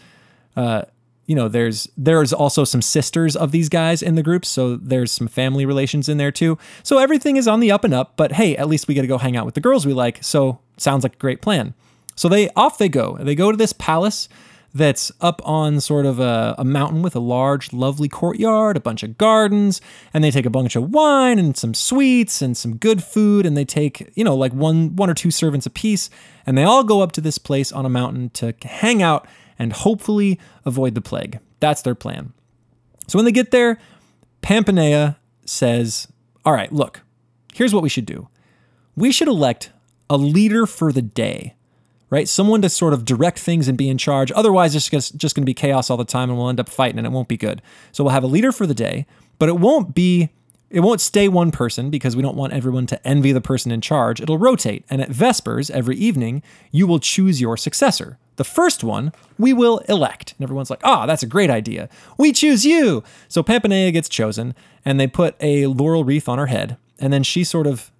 uh, 0.57 0.85
you 1.27 1.35
know, 1.35 1.49
there's 1.49 1.89
there's 1.97 2.33
also 2.33 2.65
some 2.65 2.83
sisters 2.83 3.37
of 3.37 3.51
these 3.51 3.69
guys 3.69 4.03
in 4.03 4.15
the 4.15 4.23
group, 4.23 4.45
so 4.45 4.77
there's 4.77 5.11
some 5.11 5.29
family 5.29 5.65
relations 5.65 6.09
in 6.09 6.19
there 6.19 6.33
too. 6.33 6.59
So 6.83 6.99
everything 6.99 7.37
is 7.37 7.49
on 7.49 7.61
the 7.61 7.71
up 7.71 7.85
and 7.85 7.95
up, 7.95 8.17
but 8.17 8.33
hey, 8.33 8.57
at 8.57 8.69
least 8.69 8.89
we 8.89 8.95
get 8.95 9.03
to 9.03 9.09
go 9.09 9.19
hang 9.19 9.37
out 9.37 9.47
with 9.47 9.55
the 9.55 9.61
girls 9.61 9.87
we 9.87 9.93
like. 9.95 10.23
So 10.23 10.61
sounds 10.77 11.03
like 11.03 11.15
a 11.15 11.19
great 11.19 11.41
plan. 11.41 11.75
So 12.15 12.29
they 12.29 12.51
off 12.51 12.79
they 12.79 12.89
go. 12.89 13.17
They 13.21 13.35
go 13.35 13.51
to 13.51 13.57
this 13.57 13.73
palace 13.73 14.29
that's 14.75 15.13
up 15.21 15.41
on 15.45 15.81
sort 15.81 16.05
of 16.05 16.19
a, 16.19 16.57
a, 16.59 16.65
mountain 16.65 17.01
with 17.01 17.15
a 17.15 17.21
large, 17.21 17.73
lovely 17.73 18.09
courtyard, 18.09 18.77
a 18.77 18.81
bunch 18.81 19.05
of 19.05 19.17
gardens, 19.17 19.81
and 20.13 20.25
they 20.25 20.33
take 20.33 20.45
a 20.45 20.51
bunch 20.51 20.75
of 20.75 20.91
wine 20.91 21.39
and 21.39 21.57
some 21.57 21.75
sweets 21.75 22.43
and 22.43 22.57
some 22.57 22.77
good 22.77 23.03
food, 23.03 23.47
and 23.47 23.57
they 23.57 23.65
take, 23.65 24.11
you 24.17 24.25
know, 24.25 24.35
like 24.35 24.53
one 24.53 24.97
one 24.97 25.09
or 25.09 25.15
two 25.15 25.31
servants 25.31 25.65
apiece, 25.65 26.11
and 26.45 26.59
they 26.59 26.65
all 26.65 26.83
go 26.83 27.01
up 27.01 27.13
to 27.13 27.21
this 27.21 27.39
place 27.39 27.71
on 27.71 27.87
a 27.87 27.89
mountain 27.89 28.31
to 28.31 28.53
hang 28.63 29.01
out 29.01 29.29
and 29.59 29.73
hopefully 29.73 30.41
avoid 30.65 30.97
the 30.97 31.01
plague. 31.01 31.39
That's 31.61 31.83
their 31.83 31.95
plan. 31.95 32.33
So 33.07 33.17
when 33.17 33.25
they 33.25 33.33
get 33.33 33.53
there, 33.53 33.79
Pampinea 34.43 35.17
says, 35.45 36.09
All 36.45 36.53
right, 36.53 36.73
look, 36.73 37.03
here's 37.55 37.73
what 37.73 37.83
we 37.85 37.89
should 37.89 38.07
do. 38.07 38.29
We 38.97 39.13
should 39.13 39.29
elect 39.29 39.71
a 40.11 40.17
leader 40.17 40.67
for 40.67 40.91
the 40.91 41.03
day 41.03 41.55
right? 42.15 42.29
Someone 42.29 42.63
to 42.63 42.69
sort 42.69 42.95
of 42.95 43.05
direct 43.05 43.41
things 43.41 43.67
and 43.67 43.77
be 43.77 43.89
in 43.89 43.99
charge. 43.99 44.31
Otherwise, 44.37 44.77
it's 44.77 44.89
just, 44.89 45.17
just 45.17 45.35
going 45.35 45.43
to 45.43 45.47
be 45.47 45.53
chaos 45.53 45.91
all 45.91 45.97
the 45.97 46.05
time 46.05 46.31
and 46.31 46.39
we'll 46.39 46.49
end 46.49 46.61
up 46.61 46.69
fighting 46.69 46.97
and 46.97 47.07
it 47.09 47.11
won't 47.11 47.27
be 47.27 47.37
good. 47.37 47.61
So 47.91 48.05
we'll 48.05 48.13
have 48.13 48.23
a 48.23 48.29
leader 48.29 48.53
for 48.53 48.69
the 48.69 48.75
day, 48.75 49.05
but 49.41 49.49
it 49.49 49.59
won't 49.59 49.95
be. 49.95 50.31
It 50.71 50.81
won't 50.81 51.01
stay 51.01 51.29
one 51.29 51.53
person 51.53 51.89
because 51.89 52.17
we 52.17 52.23
don't 52.23 52.37
want 52.37 52.53
everyone 52.53 52.87
to 52.87 53.07
envy 53.07 53.31
the 53.31 53.41
person 53.41 53.71
in 53.71 53.81
charge. 53.81 54.21
It'll 54.21 54.39
rotate. 54.39 54.85
And 54.91 55.01
at 55.01 55.11
Vespers, 55.11 55.71
every 55.71 55.97
evening, 55.97 56.43
you 56.73 56.89
will 56.89 56.99
choose 56.99 57.41
your 57.41 57.57
successor. 57.57 58.19
The 58.37 58.45
first 58.45 58.83
one 58.83 59.13
we 59.39 59.53
will 59.53 59.79
elect. 59.89 60.35
And 60.37 60.45
everyone's 60.45 60.71
like, 60.71 60.81
ah, 60.83 61.03
oh, 61.03 61.07
that's 61.07 61.23
a 61.23 61.29
great 61.29 61.51
idea. 61.51 61.89
We 62.19 62.33
choose 62.33 62.65
you. 62.65 63.05
So 63.29 63.45
Pampinea 63.45 63.93
gets 63.93 64.09
chosen, 64.09 64.53
and 64.85 64.99
they 64.99 65.07
put 65.07 65.37
a 65.39 65.67
laurel 65.67 66.03
wreath 66.03 66.29
on 66.29 66.39
her 66.39 66.47
head. 66.47 66.77
And 66.99 67.13
then 67.13 67.23
she 67.23 67.45
sort 67.45 67.69
of 67.69 67.93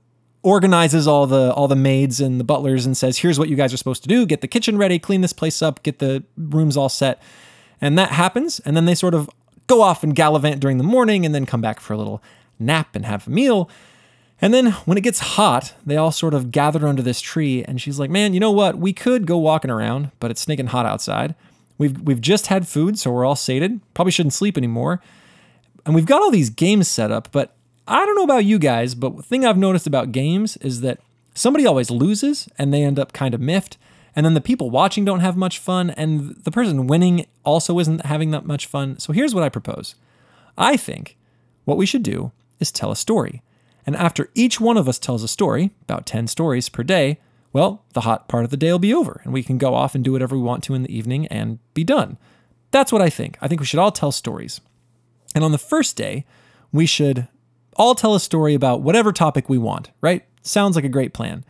organizes 0.45 1.09
all 1.09 1.27
the 1.27 1.53
all 1.55 1.67
the 1.67 1.75
maids 1.75 2.21
and 2.21 2.39
the 2.39 2.45
butlers 2.45 2.87
and 2.87 2.97
says, 2.97 3.19
"Here's 3.19 3.39
what 3.39 3.49
you 3.49 3.57
guys 3.57 3.75
are 3.75 3.77
supposed 3.77 4.03
to 4.03 4.09
do: 4.09 4.25
get 4.27 4.43
the 4.43 4.47
kitchen 4.47 4.79
ready, 4.79 5.01
clean 5.01 5.23
this 5.23 5.33
place 5.33 5.61
up, 5.61 5.83
get 5.83 5.99
the 5.99 6.23
rooms 6.37 6.77
all 6.77 6.89
set." 6.89 7.21
And 7.81 7.99
that 7.99 8.11
happens, 8.11 8.61
and 8.61 8.77
then 8.77 8.85
they 8.85 8.95
sort 8.95 9.15
of 9.15 9.29
go 9.67 9.83
off 9.83 10.05
and 10.05 10.15
gallivant 10.15 10.61
during 10.61 10.79
the 10.79 10.85
morning, 10.85 11.27
and 11.27 11.35
then 11.35 11.47
come 11.47 11.61
back 11.61 11.81
for 11.81 11.95
a 11.95 11.99
little 11.99 12.23
nap 12.59 12.95
and 12.95 13.05
have 13.07 13.27
a 13.27 13.31
meal. 13.31 13.69
And 14.41 14.53
then 14.53 14.73
when 14.85 14.99
it 14.99 15.01
gets 15.01 15.21
hot, 15.21 15.75
they 15.87 15.97
all 15.97 16.13
sort 16.13 16.35
of 16.35 16.51
gather 16.51 16.87
under 16.87 17.03
this 17.03 17.21
tree, 17.21 17.65
and 17.65 17.81
she's 17.81 17.99
like, 17.99 18.11
"Man, 18.11 18.35
you 18.35 18.41
know 18.41 18.53
what? 18.53 18.79
We 18.79 18.93
could 18.93 19.27
go 19.27 19.39
walking 19.39 19.71
around, 19.71 20.11
but 20.21 20.31
it's 20.31 20.43
stinking 20.43 20.69
hot 20.69 20.87
outside. 20.87 21.35
We've 21.79 21.99
we've 22.01 22.21
just 22.21 22.49
had 22.49 22.69
food, 22.69 22.99
so 22.99 23.11
we're 23.11 23.25
all 23.25 23.37
sated. 23.37 23.81
Probably 23.95 24.13
shouldn't 24.13 24.35
sleep 24.35 24.57
anymore." 24.59 25.01
And 25.87 25.95
we've 25.95 26.07
got 26.07 26.23
all 26.23 26.31
these 26.31 26.51
games 26.51 26.89
set 26.89 27.11
up, 27.11 27.29
but 27.33 27.55
I 27.87 28.07
don't 28.07 28.17
know 28.17 28.25
about 28.25 28.45
you 28.45 28.59
guys, 28.59 28.95
but 28.95 29.25
thing 29.25 29.45
I've 29.45 29.59
noticed 29.59 29.87
about 29.87 30.13
games 30.13 30.57
is 30.59 30.81
that 30.81 31.01
somebody 31.35 31.67
always 31.67 31.91
loses 31.91 32.49
and 32.57 32.73
they 32.73 32.83
end 32.83 32.99
up 32.99 33.13
kind 33.13 33.35
of 33.35 33.41
miffed. 33.41 33.77
And 34.17 34.25
then 34.25 34.35
the 34.35 34.41
people 34.41 34.71
watching 34.71 35.05
don't 35.05 35.21
have 35.21 35.37
much 35.37 35.59
fun, 35.59 35.91
and 35.91 36.37
the 36.45 36.53
person 36.53 36.87
winning 36.87 37.27
also 37.45 37.81
isn't 37.81 38.07
having 38.07 38.31
that 38.31 38.47
much 38.47 38.67
fun. 38.67 38.97
So 39.01 39.13
here's 39.13 39.35
what 39.35 39.43
I 39.43 39.49
propose 39.49 39.97
I 40.57 40.77
think 40.77 41.17
what 41.65 41.77
we 41.77 41.87
should 41.87 42.05
do 42.05 42.31
is 42.61 42.71
tell 42.71 42.93
a 42.93 42.97
story. 42.97 43.43
And 43.87 43.97
after 43.97 44.31
each 44.35 44.61
one 44.61 44.77
of 44.77 44.89
us 44.89 44.99
tells 44.99 45.23
a 45.23 45.29
story, 45.29 45.73
about 45.83 46.07
10 46.07 46.29
stories 46.29 46.69
per 46.69 46.83
day, 46.83 47.19
well, 47.53 47.85
the 47.93 48.03
hot 48.03 48.29
part 48.29 48.45
of 48.45 48.51
the 48.51 48.57
day 48.57 48.71
will 48.71 48.79
be 48.79 48.95
over, 48.95 49.21
and 49.25 49.33
we 49.33 49.43
can 49.43 49.59
go 49.59 49.75
off 49.75 49.95
and 49.95 50.05
do 50.05 50.13
whatever 50.13 50.37
we 50.37 50.43
want 50.43 50.63
to 50.65 50.75
in 50.75 50.83
the 50.83 50.97
evening 50.97 51.27
and 51.27 51.59
be 51.75 51.85
done. 51.85 52.17
That's 52.71 52.93
what 52.93 53.03
I 53.03 53.11
think. 53.11 53.37
I 53.41 53.49
think 53.49 53.61
we 53.61 53.67
should 53.67 53.79
all 53.81 53.93
tell 53.93 54.13
stories. 54.13 54.61
And 55.35 55.45
on 55.45 55.53
the 55.53 55.59
first 55.59 55.97
day, 55.97 56.25
we 56.73 56.87
should 56.87 57.29
all 57.77 57.95
tell 57.95 58.15
a 58.15 58.21
story 58.21 58.55
about 58.55 58.83
whatever 58.83 59.13
topic 59.13 59.49
we 59.49 59.59
want, 59.59 59.91
right? 60.01 60.25
Sounds 60.43 60.77
like 60.77 60.85
a 60.85 60.91
great 60.91 61.15
plan. 61.15 61.45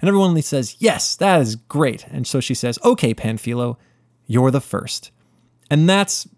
And 0.00 0.08
everyone 0.08 0.40
says, 0.42 0.76
Yes, 0.78 1.16
that 1.16 1.40
is 1.40 1.56
great. 1.56 2.06
And 2.08 2.26
so 2.26 2.40
she 2.40 2.54
says, 2.54 2.78
Okay, 2.84 3.14
Panfilo, 3.14 3.76
you're 4.26 4.50
the 4.50 4.60
first. 4.60 5.10
And 5.70 5.88
that's 5.88 6.28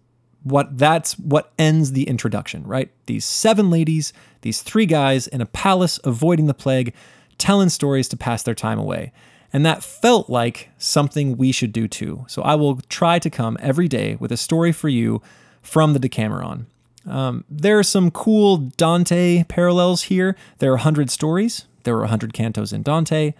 what 0.43 0.77
that's 0.77 1.19
what 1.19 1.51
ends 1.59 1.91
the 1.91 2.07
introduction, 2.07 2.65
right? 2.65 2.91
These 3.05 3.25
seven 3.25 3.69
ladies, 3.69 4.13
these 4.41 4.61
three 4.61 4.85
guys 4.85 5.27
in 5.27 5.41
a 5.41 5.45
palace 5.45 5.99
avoiding 6.03 6.47
the 6.47 6.53
plague, 6.53 6.93
telling 7.37 7.69
stories 7.69 8.07
to 8.09 8.17
pass 8.17 8.43
their 8.43 8.55
time 8.55 8.79
away. 8.79 9.11
And 9.51 9.65
that 9.65 9.83
felt 9.83 10.29
like 10.29 10.69
something 10.77 11.35
we 11.35 11.51
should 11.51 11.73
do 11.73 11.87
too. 11.87 12.25
So 12.27 12.43
I 12.43 12.55
will 12.55 12.77
try 12.89 13.19
to 13.19 13.29
come 13.29 13.57
every 13.59 13.87
day 13.87 14.15
with 14.19 14.31
a 14.31 14.37
story 14.37 14.71
for 14.71 14.89
you 14.89 15.21
from 15.61 15.93
the 15.93 15.99
Decameron. 15.99 16.67
Um, 17.09 17.43
there 17.49 17.79
are 17.79 17.83
some 17.83 18.11
cool 18.11 18.57
Dante 18.57 19.43
parallels 19.47 20.03
here. 20.03 20.35
There 20.59 20.71
are 20.71 20.75
100 20.75 21.09
stories, 21.09 21.65
there 21.83 21.95
are 21.95 22.01
100 22.01 22.33
cantos 22.33 22.73
in 22.73 22.83
Dante. 22.83 23.33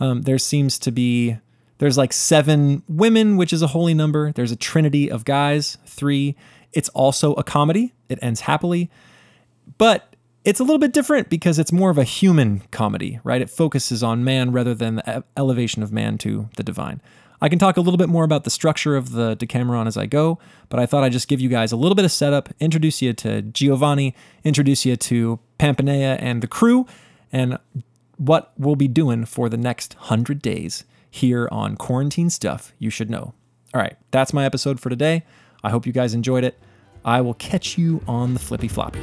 Um, 0.00 0.22
there 0.22 0.38
seems 0.38 0.78
to 0.80 0.90
be, 0.90 1.36
there's 1.78 1.98
like 1.98 2.12
seven 2.12 2.82
women, 2.88 3.36
which 3.36 3.52
is 3.52 3.62
a 3.62 3.68
holy 3.68 3.94
number. 3.94 4.32
There's 4.32 4.50
a 4.50 4.56
trinity 4.56 5.10
of 5.10 5.24
guys, 5.24 5.78
three. 5.86 6.34
It's 6.72 6.88
also 6.90 7.34
a 7.34 7.44
comedy, 7.44 7.92
it 8.08 8.18
ends 8.22 8.40
happily. 8.42 8.90
But 9.78 10.16
it's 10.44 10.58
a 10.58 10.64
little 10.64 10.78
bit 10.78 10.92
different 10.92 11.28
because 11.28 11.58
it's 11.58 11.70
more 11.70 11.90
of 11.90 11.98
a 11.98 12.04
human 12.04 12.62
comedy, 12.70 13.20
right? 13.22 13.40
It 13.40 13.50
focuses 13.50 14.02
on 14.02 14.24
man 14.24 14.50
rather 14.50 14.74
than 14.74 14.96
the 14.96 15.24
elevation 15.36 15.82
of 15.82 15.92
man 15.92 16.18
to 16.18 16.48
the 16.56 16.64
divine. 16.64 17.00
I 17.42 17.48
can 17.48 17.58
talk 17.58 17.76
a 17.76 17.80
little 17.80 17.98
bit 17.98 18.08
more 18.08 18.22
about 18.22 18.44
the 18.44 18.50
structure 18.50 18.94
of 18.94 19.10
the 19.10 19.34
Decameron 19.34 19.88
as 19.88 19.96
I 19.96 20.06
go, 20.06 20.38
but 20.68 20.78
I 20.78 20.86
thought 20.86 21.02
I'd 21.02 21.10
just 21.10 21.26
give 21.26 21.40
you 21.40 21.48
guys 21.48 21.72
a 21.72 21.76
little 21.76 21.96
bit 21.96 22.04
of 22.04 22.12
setup, 22.12 22.48
introduce 22.60 23.02
you 23.02 23.12
to 23.14 23.42
Giovanni, 23.42 24.14
introduce 24.44 24.86
you 24.86 24.94
to 24.94 25.40
Pampinea 25.58 26.16
and 26.20 26.40
the 26.40 26.46
crew, 26.46 26.86
and 27.32 27.58
what 28.16 28.52
we'll 28.56 28.76
be 28.76 28.86
doing 28.86 29.24
for 29.24 29.48
the 29.48 29.56
next 29.56 29.96
100 29.96 30.40
days 30.40 30.84
here 31.10 31.48
on 31.50 31.74
Quarantine 31.74 32.30
Stuff 32.30 32.72
You 32.78 32.90
Should 32.90 33.10
Know. 33.10 33.34
All 33.74 33.80
right, 33.80 33.96
that's 34.12 34.32
my 34.32 34.44
episode 34.44 34.78
for 34.78 34.88
today. 34.88 35.24
I 35.64 35.70
hope 35.70 35.84
you 35.84 35.92
guys 35.92 36.14
enjoyed 36.14 36.44
it. 36.44 36.60
I 37.04 37.22
will 37.22 37.34
catch 37.34 37.76
you 37.76 38.04
on 38.06 38.34
the 38.34 38.40
flippy 38.40 38.68
floppy. 38.68 39.00